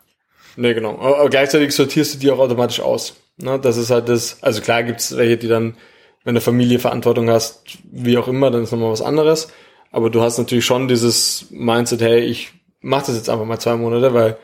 [0.56, 0.98] Nee, genau.
[0.98, 3.14] Aber gleichzeitig sortierst du die auch automatisch aus.
[3.38, 3.58] Ne?
[3.58, 5.76] Das ist halt das, also klar gibt's welche, die dann,
[6.24, 9.48] wenn du Familie Verantwortung hast, wie auch immer, dann ist nochmal was anderes.
[9.90, 13.76] Aber du hast natürlich schon dieses Mindset, hey, ich mach das jetzt einfach mal zwei
[13.76, 14.36] Monate, weil,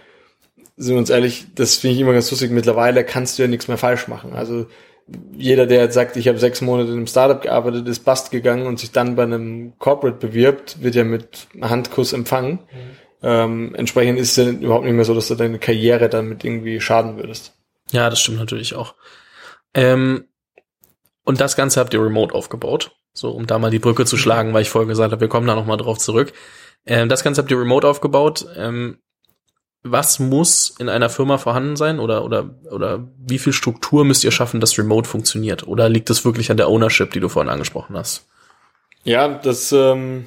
[0.77, 3.68] sind wir uns ehrlich, das finde ich immer ganz lustig, mittlerweile kannst du ja nichts
[3.68, 4.33] mehr falsch machen.
[4.35, 4.66] Also
[5.37, 8.66] jeder, der jetzt sagt, ich habe sechs Monate in einem Startup gearbeitet, ist bast gegangen
[8.66, 12.61] und sich dann bei einem Corporate bewirbt, wird ja mit Handkuss empfangen.
[12.71, 13.08] Mhm.
[13.22, 16.81] Ähm, entsprechend ist es ja überhaupt nicht mehr so, dass du deine Karriere damit irgendwie
[16.81, 17.54] schaden würdest.
[17.90, 18.94] Ja, das stimmt natürlich auch.
[19.74, 20.28] Ähm,
[21.24, 22.92] und das Ganze habt ihr remote aufgebaut.
[23.12, 25.46] So, um da mal die Brücke zu schlagen, weil ich vorher gesagt habe, wir kommen
[25.46, 26.33] da nochmal drauf zurück.
[26.87, 28.46] Ähm, das Ganze habt ihr remote aufgebaut.
[28.57, 28.98] Ähm,
[29.83, 34.31] was muss in einer Firma vorhanden sein oder, oder, oder wie viel Struktur müsst ihr
[34.31, 35.66] schaffen, dass Remote funktioniert?
[35.66, 38.26] Oder liegt es wirklich an der Ownership, die du vorhin angesprochen hast?
[39.04, 40.26] Ja, das, ähm,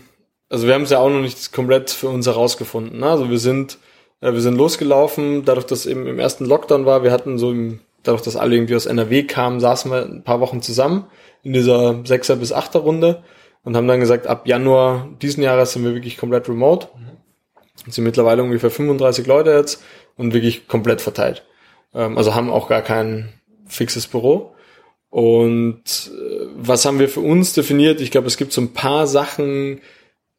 [0.51, 2.99] also wir haben es ja auch noch nicht komplett für uns herausgefunden.
[2.99, 3.07] Ne?
[3.07, 3.77] Also wir sind,
[4.19, 7.79] äh, wir sind losgelaufen, dadurch, dass eben im ersten Lockdown war, wir hatten so im,
[8.03, 11.05] dadurch, dass alle irgendwie aus NRW kamen, saßen wir ein paar Wochen zusammen
[11.41, 13.23] in dieser Sechser- bis Achter Runde
[13.63, 16.89] und haben dann gesagt, ab Januar diesen Jahres sind wir wirklich komplett remote.
[17.87, 19.81] Es sind mittlerweile ungefähr 35 Leute jetzt
[20.17, 21.45] und wirklich komplett verteilt.
[21.93, 23.29] Ähm, also haben auch gar kein
[23.65, 24.53] fixes Büro.
[25.09, 28.01] Und äh, was haben wir für uns definiert?
[28.01, 29.79] Ich glaube, es gibt so ein paar Sachen,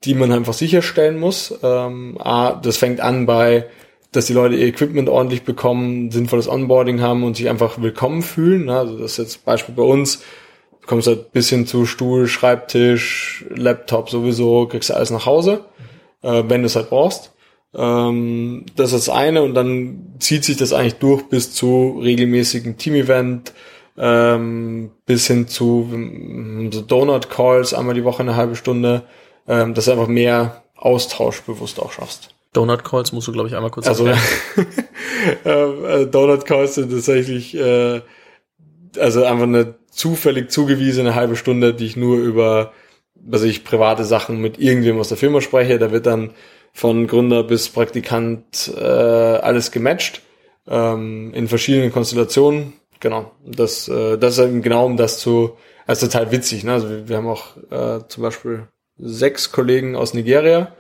[0.04, 1.54] die man einfach sicherstellen muss.
[1.62, 3.66] Ähm, A, das fängt an bei,
[4.12, 8.68] dass die Leute ihr Equipment ordentlich bekommen, sinnvolles Onboarding haben und sich einfach willkommen fühlen.
[8.68, 10.22] Also das ist jetzt Beispiel bei uns.
[10.80, 15.64] Du kommst halt bis hin zu Stuhl, Schreibtisch, Laptop sowieso, kriegst du alles nach Hause,
[16.22, 17.32] äh, wenn du es halt brauchst.
[17.74, 22.76] Ähm, das ist das eine und dann zieht sich das eigentlich durch bis zu regelmäßigen
[22.76, 23.52] Team-Event,
[23.96, 25.88] ähm, bis hin zu
[26.70, 29.04] so Donut-Calls einmal die Woche eine halbe Stunde,
[29.46, 32.34] ähm, dass du einfach mehr Austausch bewusst auch schaffst.
[32.52, 34.06] Donut Calls musst du, glaube ich, einmal kurz also,
[35.44, 38.02] äh, Donut Calls sind tatsächlich äh,
[38.98, 42.72] also einfach eine zufällig zugewiesene halbe Stunde, die ich nur über
[43.30, 45.78] also ich private Sachen mit irgendwem aus der Firma spreche.
[45.78, 46.32] Da wird dann
[46.72, 50.22] von Gründer bis Praktikant äh, alles gematcht
[50.66, 52.74] ähm, in verschiedenen Konstellationen.
[53.00, 56.64] Genau, das äh, das ist eben genau um das zu, also total witzig.
[56.64, 56.72] Ne?
[56.72, 58.68] Also wir, wir haben auch äh, zum Beispiel
[59.02, 60.74] sechs Kollegen aus Nigeria.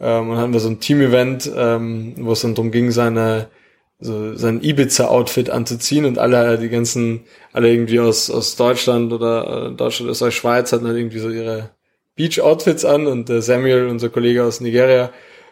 [0.00, 3.48] Ähm, und hatten wir so ein Team-Event, ähm, wo es dann darum ging, seine
[4.00, 6.04] so sein Ibiza-Outfit anzuziehen.
[6.04, 10.86] Und alle die ganzen, alle irgendwie aus, aus Deutschland oder äh, Deutschland, Österreich, Schweiz hatten
[10.86, 11.70] halt irgendwie so ihre
[12.16, 13.06] Beach-Outfits an.
[13.06, 15.10] Und äh, Samuel, unser Kollege aus Nigeria,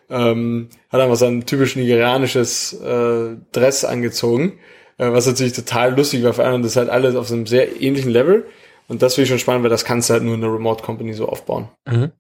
[0.09, 4.59] ähm, hat einfach sein typisch nigerianisches äh, Dress angezogen,
[4.99, 7.81] äh, was natürlich total lustig war, vor allem das halt alles auf so einem sehr
[7.81, 8.47] ähnlichen Level
[8.89, 10.83] und das finde ich schon spannend, weil das kannst du halt nur in einer Remote
[10.83, 11.69] Company so aufbauen.
[11.87, 12.13] Mhm.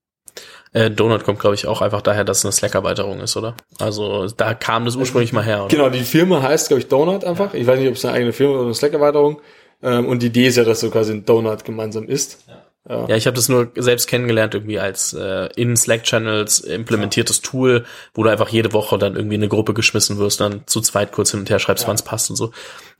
[0.72, 3.56] Äh, Donut kommt, glaube ich, auch einfach daher, dass es eine Slack-Erweiterung ist, oder?
[3.78, 5.68] Also da kam das ursprünglich mal her, oder?
[5.68, 7.54] Genau, die Firma heißt, glaube ich, Donut einfach.
[7.54, 7.60] Ja.
[7.60, 9.40] Ich weiß nicht, ob es eine eigene Firma oder eine Slack-Erweiterung.
[9.82, 12.44] Ähm, und die Idee ist ja, dass so quasi ein Donut gemeinsam ist.
[12.46, 12.62] Ja.
[12.88, 17.50] Ja, ja ich habe das nur selbst kennengelernt, irgendwie als äh, in Slack-Channels implementiertes ja.
[17.50, 20.80] Tool, wo du einfach jede Woche dann irgendwie in eine Gruppe geschmissen wirst, dann zu
[20.80, 21.88] zweit kurz hin und her schreibst, ja.
[21.88, 22.52] wann es passt und so.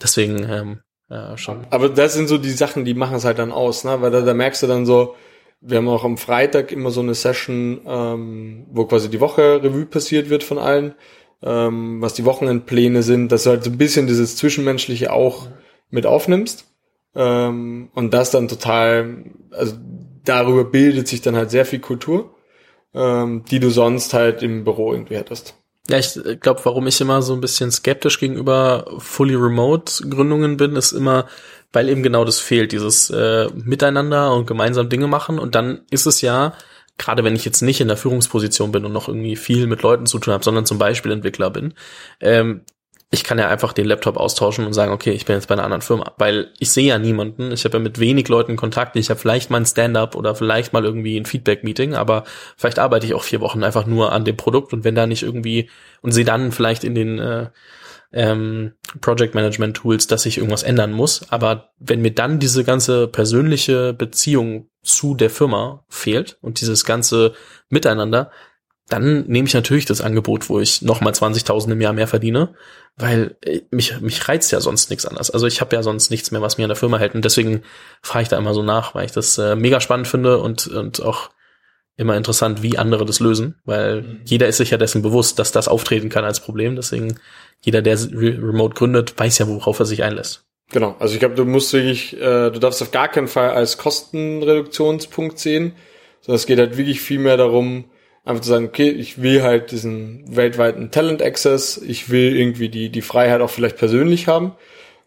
[0.02, 1.66] Deswegen ähm, ja, schon.
[1.70, 4.00] Aber das sind so die Sachen, die machen es halt dann aus, ne?
[4.00, 5.14] Weil da, da merkst du dann so,
[5.60, 9.86] wir haben auch am Freitag immer so eine Session, ähm, wo quasi die Woche Revue
[9.86, 10.94] passiert wird von allen,
[11.42, 15.48] ähm, was die Wochenendpläne sind, dass du halt so ein bisschen dieses Zwischenmenschliche auch
[15.90, 16.66] mit aufnimmst.
[17.14, 19.76] Ähm, und das dann total, also
[20.24, 22.34] darüber bildet sich dann halt sehr viel Kultur,
[22.94, 25.54] ähm, die du sonst halt im Büro irgendwie hättest.
[25.88, 30.74] Ja, ich glaube, warum ich immer so ein bisschen skeptisch gegenüber fully remote Gründungen bin,
[30.74, 31.26] ist immer,
[31.72, 35.38] weil eben genau das fehlt, dieses äh, Miteinander und gemeinsam Dinge machen.
[35.38, 36.54] Und dann ist es ja,
[36.98, 40.06] gerade wenn ich jetzt nicht in der Führungsposition bin und noch irgendwie viel mit Leuten
[40.06, 41.74] zu tun habe, sondern zum Beispiel Entwickler bin,
[42.20, 42.62] ähm,
[43.16, 45.64] ich kann ja einfach den Laptop austauschen und sagen, okay, ich bin jetzt bei einer
[45.64, 49.08] anderen Firma, weil ich sehe ja niemanden, ich habe ja mit wenig Leuten Kontakt, ich
[49.08, 52.24] habe vielleicht mal ein Stand-up oder vielleicht mal irgendwie ein Feedback-Meeting, aber
[52.58, 54.74] vielleicht arbeite ich auch vier Wochen einfach nur an dem Produkt.
[54.74, 55.70] Und wenn da nicht irgendwie
[56.02, 57.46] und sehe dann vielleicht in den äh,
[58.12, 61.30] ähm, Project Management Tools, dass ich irgendwas ändern muss.
[61.30, 67.32] Aber wenn mir dann diese ganze persönliche Beziehung zu der Firma fehlt und dieses ganze
[67.70, 68.30] Miteinander,
[68.88, 72.54] dann nehme ich natürlich das Angebot, wo ich nochmal 20.000 im Jahr mehr verdiene,
[72.96, 75.30] weil äh, mich, mich reizt ja sonst nichts anderes.
[75.30, 77.62] Also ich habe ja sonst nichts mehr, was mir an der Firma hält und deswegen
[78.02, 81.02] frage ich da immer so nach, weil ich das äh, mega spannend finde und, und
[81.02, 81.30] auch
[81.96, 84.20] immer interessant, wie andere das lösen, weil mhm.
[84.24, 86.76] jeder ist sich ja dessen bewusst, dass das auftreten kann als Problem.
[86.76, 87.18] Deswegen
[87.62, 90.44] jeder, der Remote gründet, weiß ja, worauf er sich einlässt.
[90.70, 93.78] Genau, also ich glaube, du musst wirklich, äh, du darfst auf gar keinen Fall als
[93.78, 95.72] Kostenreduktionspunkt sehen,
[96.20, 97.84] sondern es geht halt wirklich viel mehr darum,
[98.26, 102.90] einfach zu sagen, okay, ich will halt diesen weltweiten Talent Access, ich will irgendwie die,
[102.90, 104.52] die Freiheit auch vielleicht persönlich haben.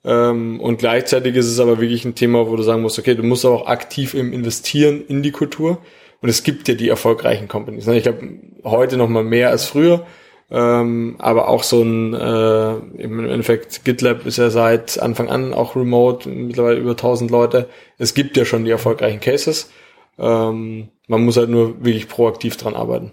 [0.06, 3.24] Ähm, und gleichzeitig ist es aber wirklich ein Thema, wo du sagen musst, okay, du
[3.24, 5.80] musst auch aktiv im Investieren in die Kultur.
[6.22, 7.86] Und es gibt ja die erfolgreichen Companies.
[7.86, 7.98] Ne?
[7.98, 8.28] Ich glaube,
[8.64, 10.06] heute noch mal mehr als früher.
[10.52, 15.76] Ähm, aber auch so ein, äh, im Endeffekt, GitLab ist ja seit Anfang an auch
[15.76, 17.70] remote, mittlerweile über 1000 Leute.
[17.98, 19.70] Es gibt ja schon die erfolgreichen Cases.
[20.18, 23.12] Ähm, man muss halt nur wirklich proaktiv dran arbeiten.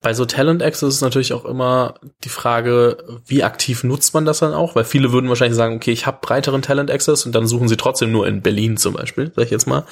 [0.00, 4.40] Bei so Talent Access ist natürlich auch immer die Frage, wie aktiv nutzt man das
[4.40, 4.74] dann auch?
[4.74, 7.78] Weil viele würden wahrscheinlich sagen, okay, ich habe breiteren Talent Access und dann suchen sie
[7.78, 9.84] trotzdem nur in Berlin zum Beispiel, sag ich jetzt mal.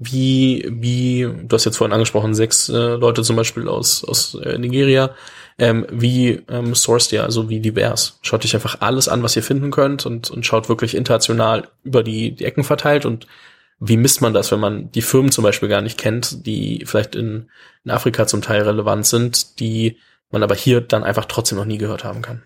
[0.00, 4.58] Wie, wie, du hast jetzt vorhin angesprochen, sechs äh, Leute zum Beispiel aus, aus äh,
[4.58, 5.14] Nigeria.
[5.58, 8.18] ähm, wie ähm, sourced ihr, also wie divers?
[8.22, 12.02] Schaut euch einfach alles an, was ihr finden könnt und, und schaut wirklich international über
[12.02, 13.28] die, die Ecken verteilt und
[13.84, 17.16] wie misst man das, wenn man die Firmen zum Beispiel gar nicht kennt, die vielleicht
[17.16, 17.50] in,
[17.84, 19.96] in Afrika zum Teil relevant sind, die
[20.30, 22.44] man aber hier dann einfach trotzdem noch nie gehört haben kann?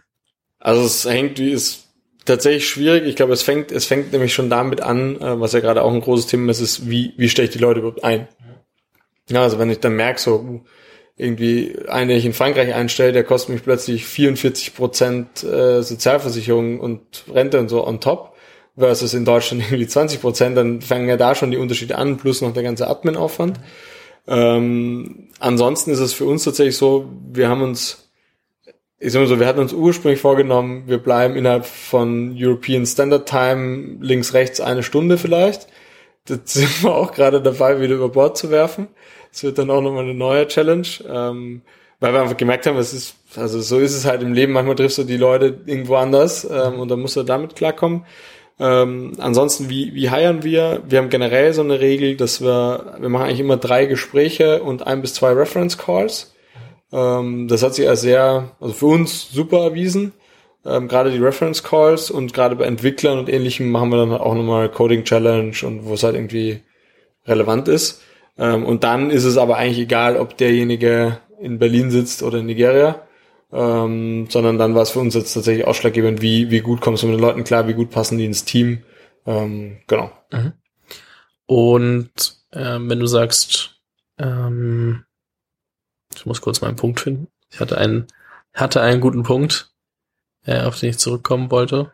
[0.59, 1.85] Also es hängt, wie ist
[2.25, 3.05] tatsächlich schwierig.
[3.05, 5.93] Ich glaube, es fängt, es fängt nämlich schon damit an, äh, was ja gerade auch
[5.93, 8.29] ein großes Thema ist, ist, wie, wie stelle ich die Leute überhaupt ein?
[9.29, 10.63] Ja, also wenn ich dann merke, so
[11.19, 16.81] irgendwie einen, den ich in Frankreich einstelle, der kostet mich plötzlich 44 Prozent äh, Sozialversicherung
[16.81, 18.36] und Rente und so on top,
[18.77, 22.41] versus in Deutschland irgendwie 20 Prozent, dann fangen ja da schon die Unterschiede an, plus
[22.43, 23.59] noch der ganze Admin-Aufwand.
[24.29, 28.11] Ähm, ansonsten ist es für uns tatsächlich so, wir haben uns,
[28.99, 33.29] ich sag mal so, wir hatten uns ursprünglich vorgenommen, wir bleiben innerhalb von European Standard
[33.29, 35.69] Time links, rechts eine Stunde vielleicht.
[36.25, 38.89] Das sind wir auch gerade dabei, wieder über Bord zu werfen.
[39.31, 41.63] Das wird dann auch nochmal eine neue Challenge, ähm,
[42.01, 44.77] weil wir einfach gemerkt haben, es ist, also so ist es halt im Leben, manchmal
[44.77, 48.05] triffst du die Leute irgendwo anders ähm, und dann musst du damit klarkommen.
[48.59, 50.83] Ähm, ansonsten, wie, wie heiern wir?
[50.89, 54.87] Wir haben generell so eine Regel, dass wir, wir machen eigentlich immer drei Gespräche und
[54.87, 56.35] ein bis zwei Reference Calls.
[56.93, 60.13] Ähm, das hat sich als sehr, also für uns super erwiesen.
[60.65, 64.35] Ähm, gerade die Reference Calls und gerade bei Entwicklern und ähnlichem machen wir dann auch
[64.35, 66.61] nochmal Coding Challenge und wo es halt irgendwie
[67.27, 68.03] relevant ist.
[68.39, 72.47] Ähm, und dann ist es aber eigentlich egal, ob derjenige in Berlin sitzt oder in
[72.47, 73.06] Nigeria
[73.57, 77.07] ähm, sondern dann war es für uns jetzt tatsächlich ausschlaggebend, wie, wie gut kommst du
[77.07, 78.83] mit den Leuten klar, wie gut passen die ins Team.
[79.25, 80.13] Ähm, genau.
[80.31, 80.53] Mhm.
[81.47, 82.11] Und
[82.53, 83.81] ähm, wenn du sagst,
[84.19, 85.05] ähm,
[86.15, 87.29] ich muss kurz meinen Punkt finden.
[87.51, 88.07] Ich hatte einen,
[88.53, 89.71] hatte einen guten Punkt,
[90.45, 91.93] äh, auf den ich zurückkommen wollte.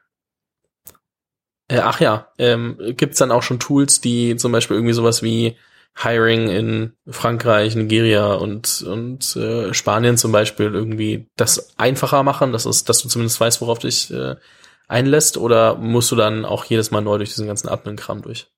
[1.69, 5.57] Äh, ach ja, ähm, gibt dann auch schon Tools, die zum Beispiel irgendwie sowas wie
[5.95, 12.65] Hiring in Frankreich, Nigeria und, und äh, Spanien zum Beispiel irgendwie das einfacher machen, dass,
[12.65, 14.37] es, dass du zumindest weißt, worauf dich äh,
[14.89, 18.49] einlässt, oder musst du dann auch jedes Mal neu durch diesen ganzen Admin-Kram durch?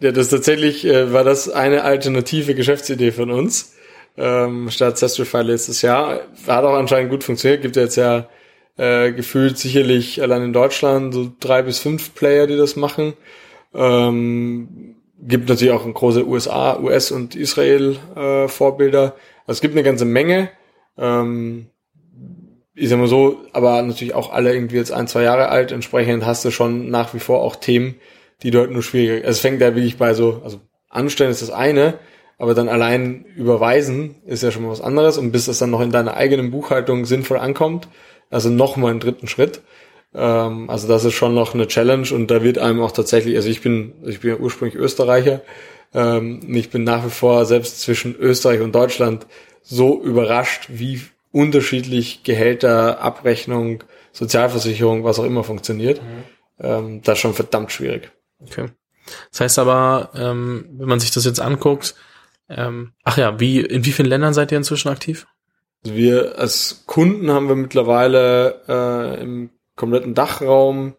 [0.00, 3.74] Ja, das tatsächlich äh, war das eine alternative Geschäftsidee von uns.
[4.16, 6.20] Ähm, statt Zestrify letztes Jahr.
[6.46, 7.62] Hat auch anscheinend gut funktioniert.
[7.62, 8.28] Gibt jetzt ja
[8.76, 13.14] äh, gefühlt sicherlich allein in Deutschland so drei bis fünf Player, die das machen.
[13.74, 19.14] Ähm, gibt natürlich auch ein große USA, US und Israel äh, Vorbilder.
[19.46, 20.50] Also es gibt eine ganze Menge.
[20.96, 21.66] Ähm,
[22.80, 25.72] sag mal so, aber natürlich auch alle irgendwie jetzt ein, zwei Jahre alt.
[25.72, 27.96] Entsprechend hast du schon nach wie vor auch Themen,
[28.42, 29.26] die dort nur schwieriger.
[29.26, 31.94] Also es fängt ja wirklich bei so, also anstellen ist das eine,
[32.38, 35.80] aber dann allein überweisen ist ja schon mal was anderes und bis das dann noch
[35.80, 37.88] in deiner eigenen Buchhaltung sinnvoll ankommt,
[38.30, 39.60] also noch mal einen dritten Schritt.
[40.14, 43.48] Ähm, also das ist schon noch eine Challenge und da wird einem auch tatsächlich, also
[43.48, 45.42] ich bin, ich bin ja ursprünglich Österreicher,
[45.94, 49.26] ähm, ich bin nach wie vor selbst zwischen Österreich und Deutschland
[49.62, 56.02] so überrascht, wie unterschiedlich Gehälter, Abrechnung, Sozialversicherung, was auch immer funktioniert.
[56.02, 56.24] Mhm.
[56.60, 58.10] Ähm, das ist schon verdammt schwierig.
[58.40, 58.66] Okay.
[59.30, 61.94] Das heißt aber, ähm, wenn man sich das jetzt anguckt,
[62.48, 65.26] ähm, ach ja, wie, in wie vielen Ländern seid ihr inzwischen aktiv?
[65.84, 70.94] Also wir als Kunden haben wir mittlerweile äh, im kompletten Dachraum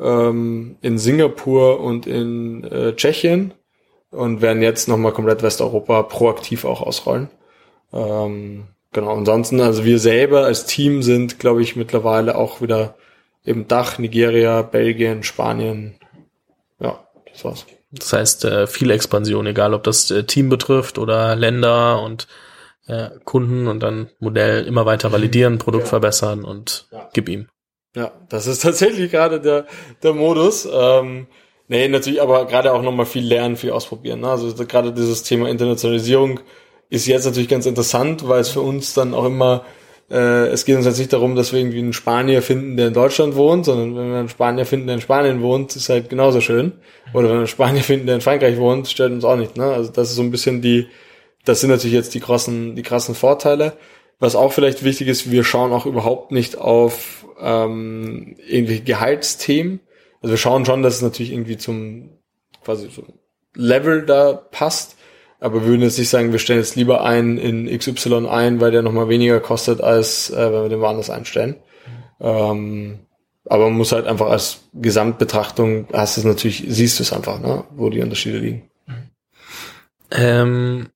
[0.00, 3.54] ähm, in Singapur und in äh, Tschechien
[4.10, 7.30] und werden jetzt nochmal komplett Westeuropa proaktiv auch ausrollen.
[7.92, 12.96] Ähm, genau, ansonsten, also wir selber als Team sind, glaube ich, mittlerweile auch wieder
[13.44, 15.94] im Dach, Nigeria, Belgien, Spanien.
[16.80, 17.66] Ja, das war's.
[17.90, 22.26] Das heißt, äh, viel Expansion, egal ob das äh, Team betrifft oder Länder und
[22.86, 25.90] äh, Kunden und dann Modell immer weiter validieren, Produkt ja.
[25.90, 27.08] verbessern und ja.
[27.12, 27.48] gib ihm.
[27.94, 29.66] Ja, das ist tatsächlich gerade der,
[30.02, 30.68] der Modus.
[30.70, 31.26] Ähm,
[31.68, 34.20] nee, natürlich, aber gerade auch nochmal viel lernen, viel ausprobieren.
[34.20, 34.28] Ne?
[34.28, 36.40] Also gerade dieses Thema Internationalisierung
[36.90, 39.64] ist jetzt natürlich ganz interessant, weil es für uns dann auch immer,
[40.10, 42.94] äh, es geht uns jetzt nicht darum, dass wir irgendwie einen Spanier finden, der in
[42.94, 46.40] Deutschland wohnt, sondern wenn wir einen Spanier finden, der in Spanien wohnt, ist halt genauso
[46.40, 46.72] schön.
[47.14, 49.56] Oder wenn wir einen Spanier finden, der in Frankreich wohnt, stört uns auch nicht.
[49.56, 49.64] Ne?
[49.64, 50.86] Also das ist so ein bisschen die,
[51.44, 53.74] das sind natürlich jetzt die krassen, die krassen Vorteile.
[54.22, 59.80] Was auch vielleicht wichtig ist, wir schauen auch überhaupt nicht auf ähm, irgendwelche Gehaltsthemen.
[60.20, 62.10] Also wir schauen schon, dass es natürlich irgendwie zum
[62.64, 63.02] quasi so
[63.56, 64.94] Level da passt,
[65.40, 68.82] aber würden jetzt nicht sagen, wir stellen jetzt lieber einen in XY ein, weil der
[68.82, 71.56] nochmal weniger kostet, als äh, wenn wir den woanders einstellen.
[72.20, 73.00] Ähm,
[73.46, 77.64] aber man muss halt einfach als Gesamtbetrachtung, hast es natürlich, siehst du es einfach, ne,
[77.72, 78.70] wo die Unterschiede liegen.
[80.12, 80.90] Ähm,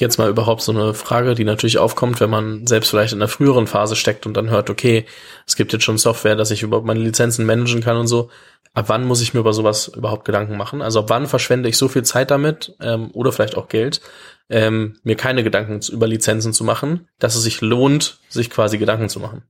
[0.00, 3.28] jetzt mal überhaupt so eine Frage, die natürlich aufkommt, wenn man selbst vielleicht in einer
[3.28, 5.04] früheren Phase steckt und dann hört, okay,
[5.46, 8.30] es gibt jetzt schon Software, dass ich überhaupt meine Lizenzen managen kann und so.
[8.72, 10.82] ab wann muss ich mir über sowas überhaupt Gedanken machen?
[10.82, 14.00] Also ab wann verschwende ich so viel Zeit damit ähm, oder vielleicht auch Geld,
[14.48, 19.08] ähm, mir keine Gedanken über Lizenzen zu machen, dass es sich lohnt, sich quasi Gedanken
[19.08, 19.42] zu machen.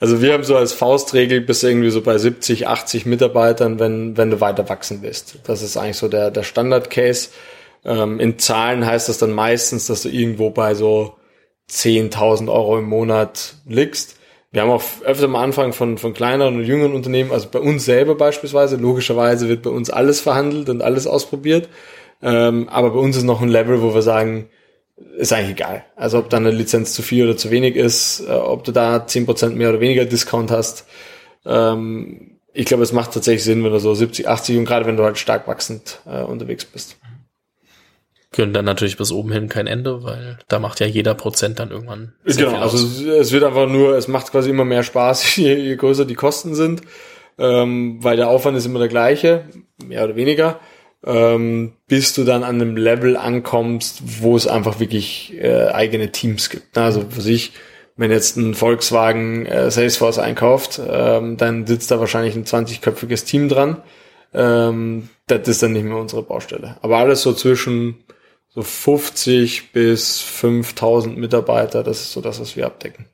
[0.00, 4.30] Also wir haben so als Faustregel bis irgendwie so bei 70, 80 Mitarbeitern, wenn, wenn
[4.30, 5.38] du weiter wachsen willst.
[5.44, 7.28] Das ist eigentlich so der, der Standard-Case.
[7.84, 11.14] Ähm, in Zahlen heißt das dann meistens, dass du irgendwo bei so
[11.70, 14.16] 10.000 Euro im Monat liegst.
[14.52, 17.84] Wir haben auch öfter am Anfang von, von kleineren und jüngeren Unternehmen, also bei uns
[17.84, 21.68] selber beispielsweise, logischerweise wird bei uns alles verhandelt und alles ausprobiert.
[22.20, 24.48] Ähm, aber bei uns ist noch ein Level, wo wir sagen,
[25.16, 25.84] ist eigentlich egal.
[25.96, 29.06] Also ob da eine Lizenz zu viel oder zu wenig ist, äh, ob du da
[29.06, 30.84] zehn Prozent mehr oder weniger Discount hast.
[31.46, 34.96] Ähm, ich glaube, es macht tatsächlich Sinn, wenn du so 70, 80 und gerade wenn
[34.96, 36.96] du halt stark wachsend äh, unterwegs bist.
[38.32, 41.70] Können dann natürlich bis oben hin kein Ende, weil da macht ja jeder Prozent dann
[41.70, 42.12] irgendwann.
[42.24, 46.04] Genau, also es wird einfach nur, es macht quasi immer mehr Spaß, je, je größer
[46.04, 46.82] die Kosten sind,
[47.38, 49.44] ähm, weil der Aufwand ist immer der gleiche,
[49.84, 50.60] mehr oder weniger
[51.04, 56.50] ähm, bis du dann an einem Level ankommst, wo es einfach wirklich äh, eigene Teams
[56.50, 56.76] gibt.
[56.76, 57.52] Also für sich,
[57.96, 63.48] wenn jetzt ein Volkswagen äh, Salesforce einkauft, ähm, dann sitzt da wahrscheinlich ein 20-köpfiges Team
[63.48, 63.82] dran.
[64.34, 66.76] Ähm, das ist dann nicht mehr unsere Baustelle.
[66.82, 68.04] Aber alles so zwischen
[68.52, 73.06] so 50 bis 5000 Mitarbeiter, das ist so das, was wir abdecken.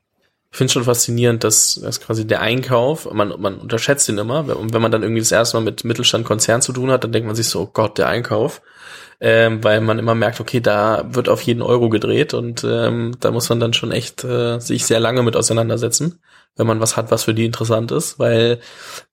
[0.51, 4.72] Ich finde schon faszinierend, dass, dass quasi der Einkauf, man, man unterschätzt ihn immer, und
[4.72, 7.37] wenn man dann irgendwie das erste Mal mit Mittelstand-Konzern zu tun hat, dann denkt man
[7.37, 8.62] sich so, oh Gott, der Einkauf.
[9.18, 13.30] Ähm, weil man immer merkt, okay, da wird auf jeden Euro gedreht und ähm, da
[13.30, 16.20] muss man dann schon echt äh, sich sehr lange mit auseinandersetzen,
[16.57, 18.61] wenn man was hat, was für die interessant ist, weil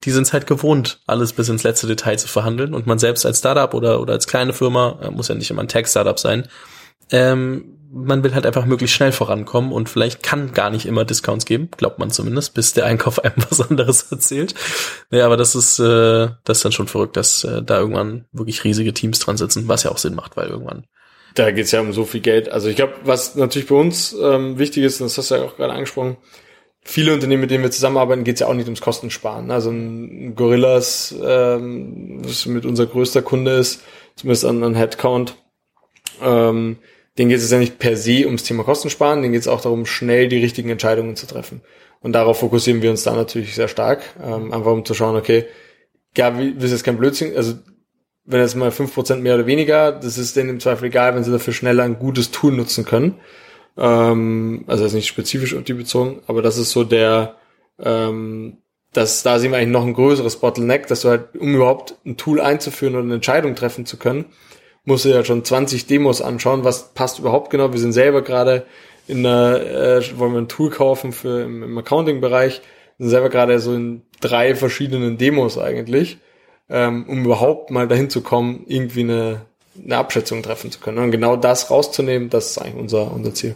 [0.04, 3.26] die sind es halt gewohnt, alles bis ins letzte Detail zu verhandeln und man selbst
[3.26, 6.48] als Startup oder, oder als kleine Firma, äh, muss ja nicht immer ein Tech-Startup sein,
[7.12, 11.46] ähm, man will halt einfach möglichst schnell vorankommen und vielleicht kann gar nicht immer Discounts
[11.46, 14.56] geben, glaubt man zumindest, bis der Einkauf einem was anderes erzählt.
[15.12, 18.64] Ja, aber das ist, äh, das ist dann schon verrückt, dass äh, da irgendwann wirklich
[18.64, 20.86] riesige Teams dran sitzen, was ja auch Sinn macht, weil irgendwann.
[21.36, 22.50] Da geht's ja um so viel Geld.
[22.50, 25.44] Also ich glaube, was natürlich bei uns ähm, wichtig ist, und das hast du ja
[25.44, 26.18] auch gerade angesprochen,
[26.84, 29.52] viele Unternehmen, mit denen wir zusammenarbeiten, geht's ja auch nicht ums Kostensparen.
[29.52, 33.82] Also ein Gorillas, ähm, was mit unser größter Kunde ist,
[34.16, 35.36] zumindest an, an Headcount,
[36.22, 36.78] ähm,
[37.18, 39.86] denen geht es ja nicht per se ums Thema Kostensparen, denen geht es auch darum,
[39.86, 41.62] schnell die richtigen Entscheidungen zu treffen.
[42.02, 45.46] Und darauf fokussieren wir uns da natürlich sehr stark, ähm, einfach um zu schauen, okay,
[46.18, 47.54] ja, wie ist jetzt kein Blödsinn, also
[48.26, 51.24] wenn jetzt mal fünf Prozent mehr oder weniger, das ist denen im Zweifel egal, wenn
[51.24, 53.16] sie dafür schneller ein gutes Tool nutzen können.
[53.78, 57.36] Ähm, also ist nicht spezifisch auf die bezogen, aber das ist so der,
[57.80, 58.58] ähm,
[58.94, 62.18] das, da sehen wir eigentlich noch ein größeres Bottleneck, dass du halt, um überhaupt ein
[62.18, 64.26] Tool einzuführen oder eine Entscheidung treffen zu können,
[64.86, 67.72] musst du ja schon 20 Demos anschauen, was passt überhaupt genau.
[67.72, 68.66] Wir sind selber gerade
[69.08, 72.62] in einer, äh, wollen wir ein Tool kaufen für im, im Accounting-Bereich,
[73.00, 76.18] sind selber gerade so in drei verschiedenen Demos eigentlich,
[76.70, 79.42] ähm, um überhaupt mal dahin zu kommen, irgendwie eine,
[79.84, 81.00] eine Abschätzung treffen zu können.
[81.00, 83.56] Und genau das rauszunehmen, das ist eigentlich unser, unser Ziel.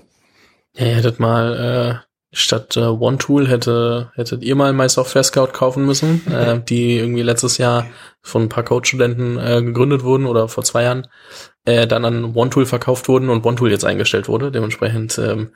[0.77, 5.23] Ja, ihr hättet mal äh, statt äh, One Tool hätte, hättet ihr mal My Software
[5.23, 7.87] Scout kaufen müssen, äh, die irgendwie letztes Jahr
[8.21, 11.07] von ein paar Code-Studenten äh, gegründet wurden oder vor zwei Jahren,
[11.65, 14.51] äh, dann an One Tool verkauft wurden und One Tool jetzt eingestellt wurde.
[14.51, 15.51] Dementsprechend ähm,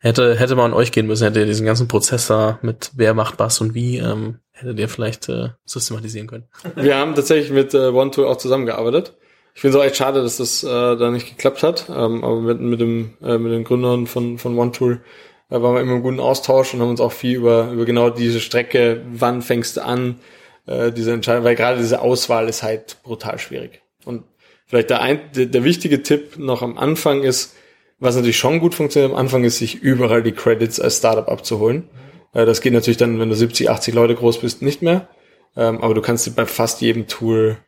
[0.00, 3.14] hätte, hätte man an euch gehen müssen, hätte ihr diesen ganzen Prozess da mit wer
[3.14, 6.48] macht was und wie, ähm, hättet ihr vielleicht äh, systematisieren können.
[6.74, 9.14] Wir haben tatsächlich mit äh, One Tool auch zusammengearbeitet.
[9.56, 11.88] Ich finde es auch echt schade, dass das äh, da nicht geklappt hat.
[11.88, 15.00] Ähm, aber mit, mit, dem, äh, mit den Gründern von, von One Tool
[15.48, 18.10] da waren wir immer im guten Austausch und haben uns auch viel über, über genau
[18.10, 20.18] diese Strecke, wann fängst du an,
[20.66, 23.82] äh, diese Entscheidung, weil gerade diese Auswahl ist halt brutal schwierig.
[24.04, 24.24] Und
[24.66, 27.54] vielleicht der, ein, der, der wichtige Tipp noch am Anfang ist,
[28.00, 31.88] was natürlich schon gut funktioniert am Anfang, ist, sich überall die Credits als Startup abzuholen.
[32.34, 35.08] Äh, das geht natürlich dann, wenn du 70, 80 Leute groß bist, nicht mehr.
[35.56, 37.58] Ähm, aber du kannst dir bei fast jedem Tool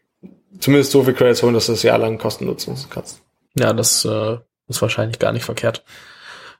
[0.60, 3.22] zumindest so viel Credits holen, dass du das Jahr lang kostenlos nutzen kannst.
[3.54, 4.38] Ja, das äh,
[4.68, 5.84] ist wahrscheinlich gar nicht verkehrt.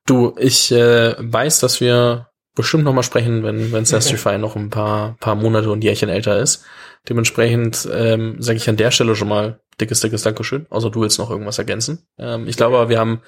[0.07, 4.39] Du, ich äh, weiß, dass wir bestimmt noch mal sprechen, wenn wenn Sastrify okay.
[4.39, 6.65] noch ein paar paar Monate und Jährchen älter ist.
[7.09, 10.67] Dementsprechend ähm, sage ich an der Stelle schon mal dickes dickes Dankeschön.
[10.71, 12.07] Also du willst noch irgendwas ergänzen?
[12.19, 13.23] Ähm, ich glaube, wir haben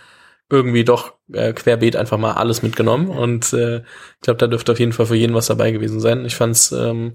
[0.51, 4.81] irgendwie doch äh, querbeet einfach mal alles mitgenommen und äh, ich glaube, da dürfte auf
[4.81, 6.25] jeden Fall für jeden was dabei gewesen sein.
[6.25, 7.15] Ich fand's ähm,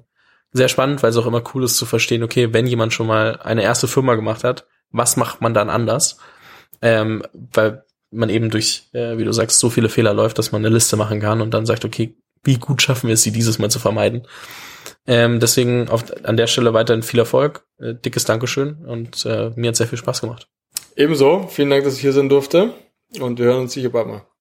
[0.56, 3.40] sehr spannend, weil es auch immer cool ist zu verstehen, okay, wenn jemand schon mal
[3.44, 6.18] eine erste Firma gemacht hat, was macht man dann anders?
[6.82, 10.66] Ähm, weil man eben durch, äh, wie du sagst, so viele Fehler läuft, dass man
[10.66, 13.60] eine Liste machen kann und dann sagt, okay, wie gut schaffen wir es, sie dieses
[13.60, 14.26] Mal zu vermeiden.
[15.06, 19.70] Ähm, deswegen auf, an der Stelle weiterhin viel Erfolg, äh, dickes Dankeschön und äh, mir
[19.70, 20.48] hat sehr viel Spaß gemacht.
[20.96, 22.72] Ebenso, vielen Dank, dass ich hier sein durfte
[23.20, 24.26] und wir hören uns sicher bald mal.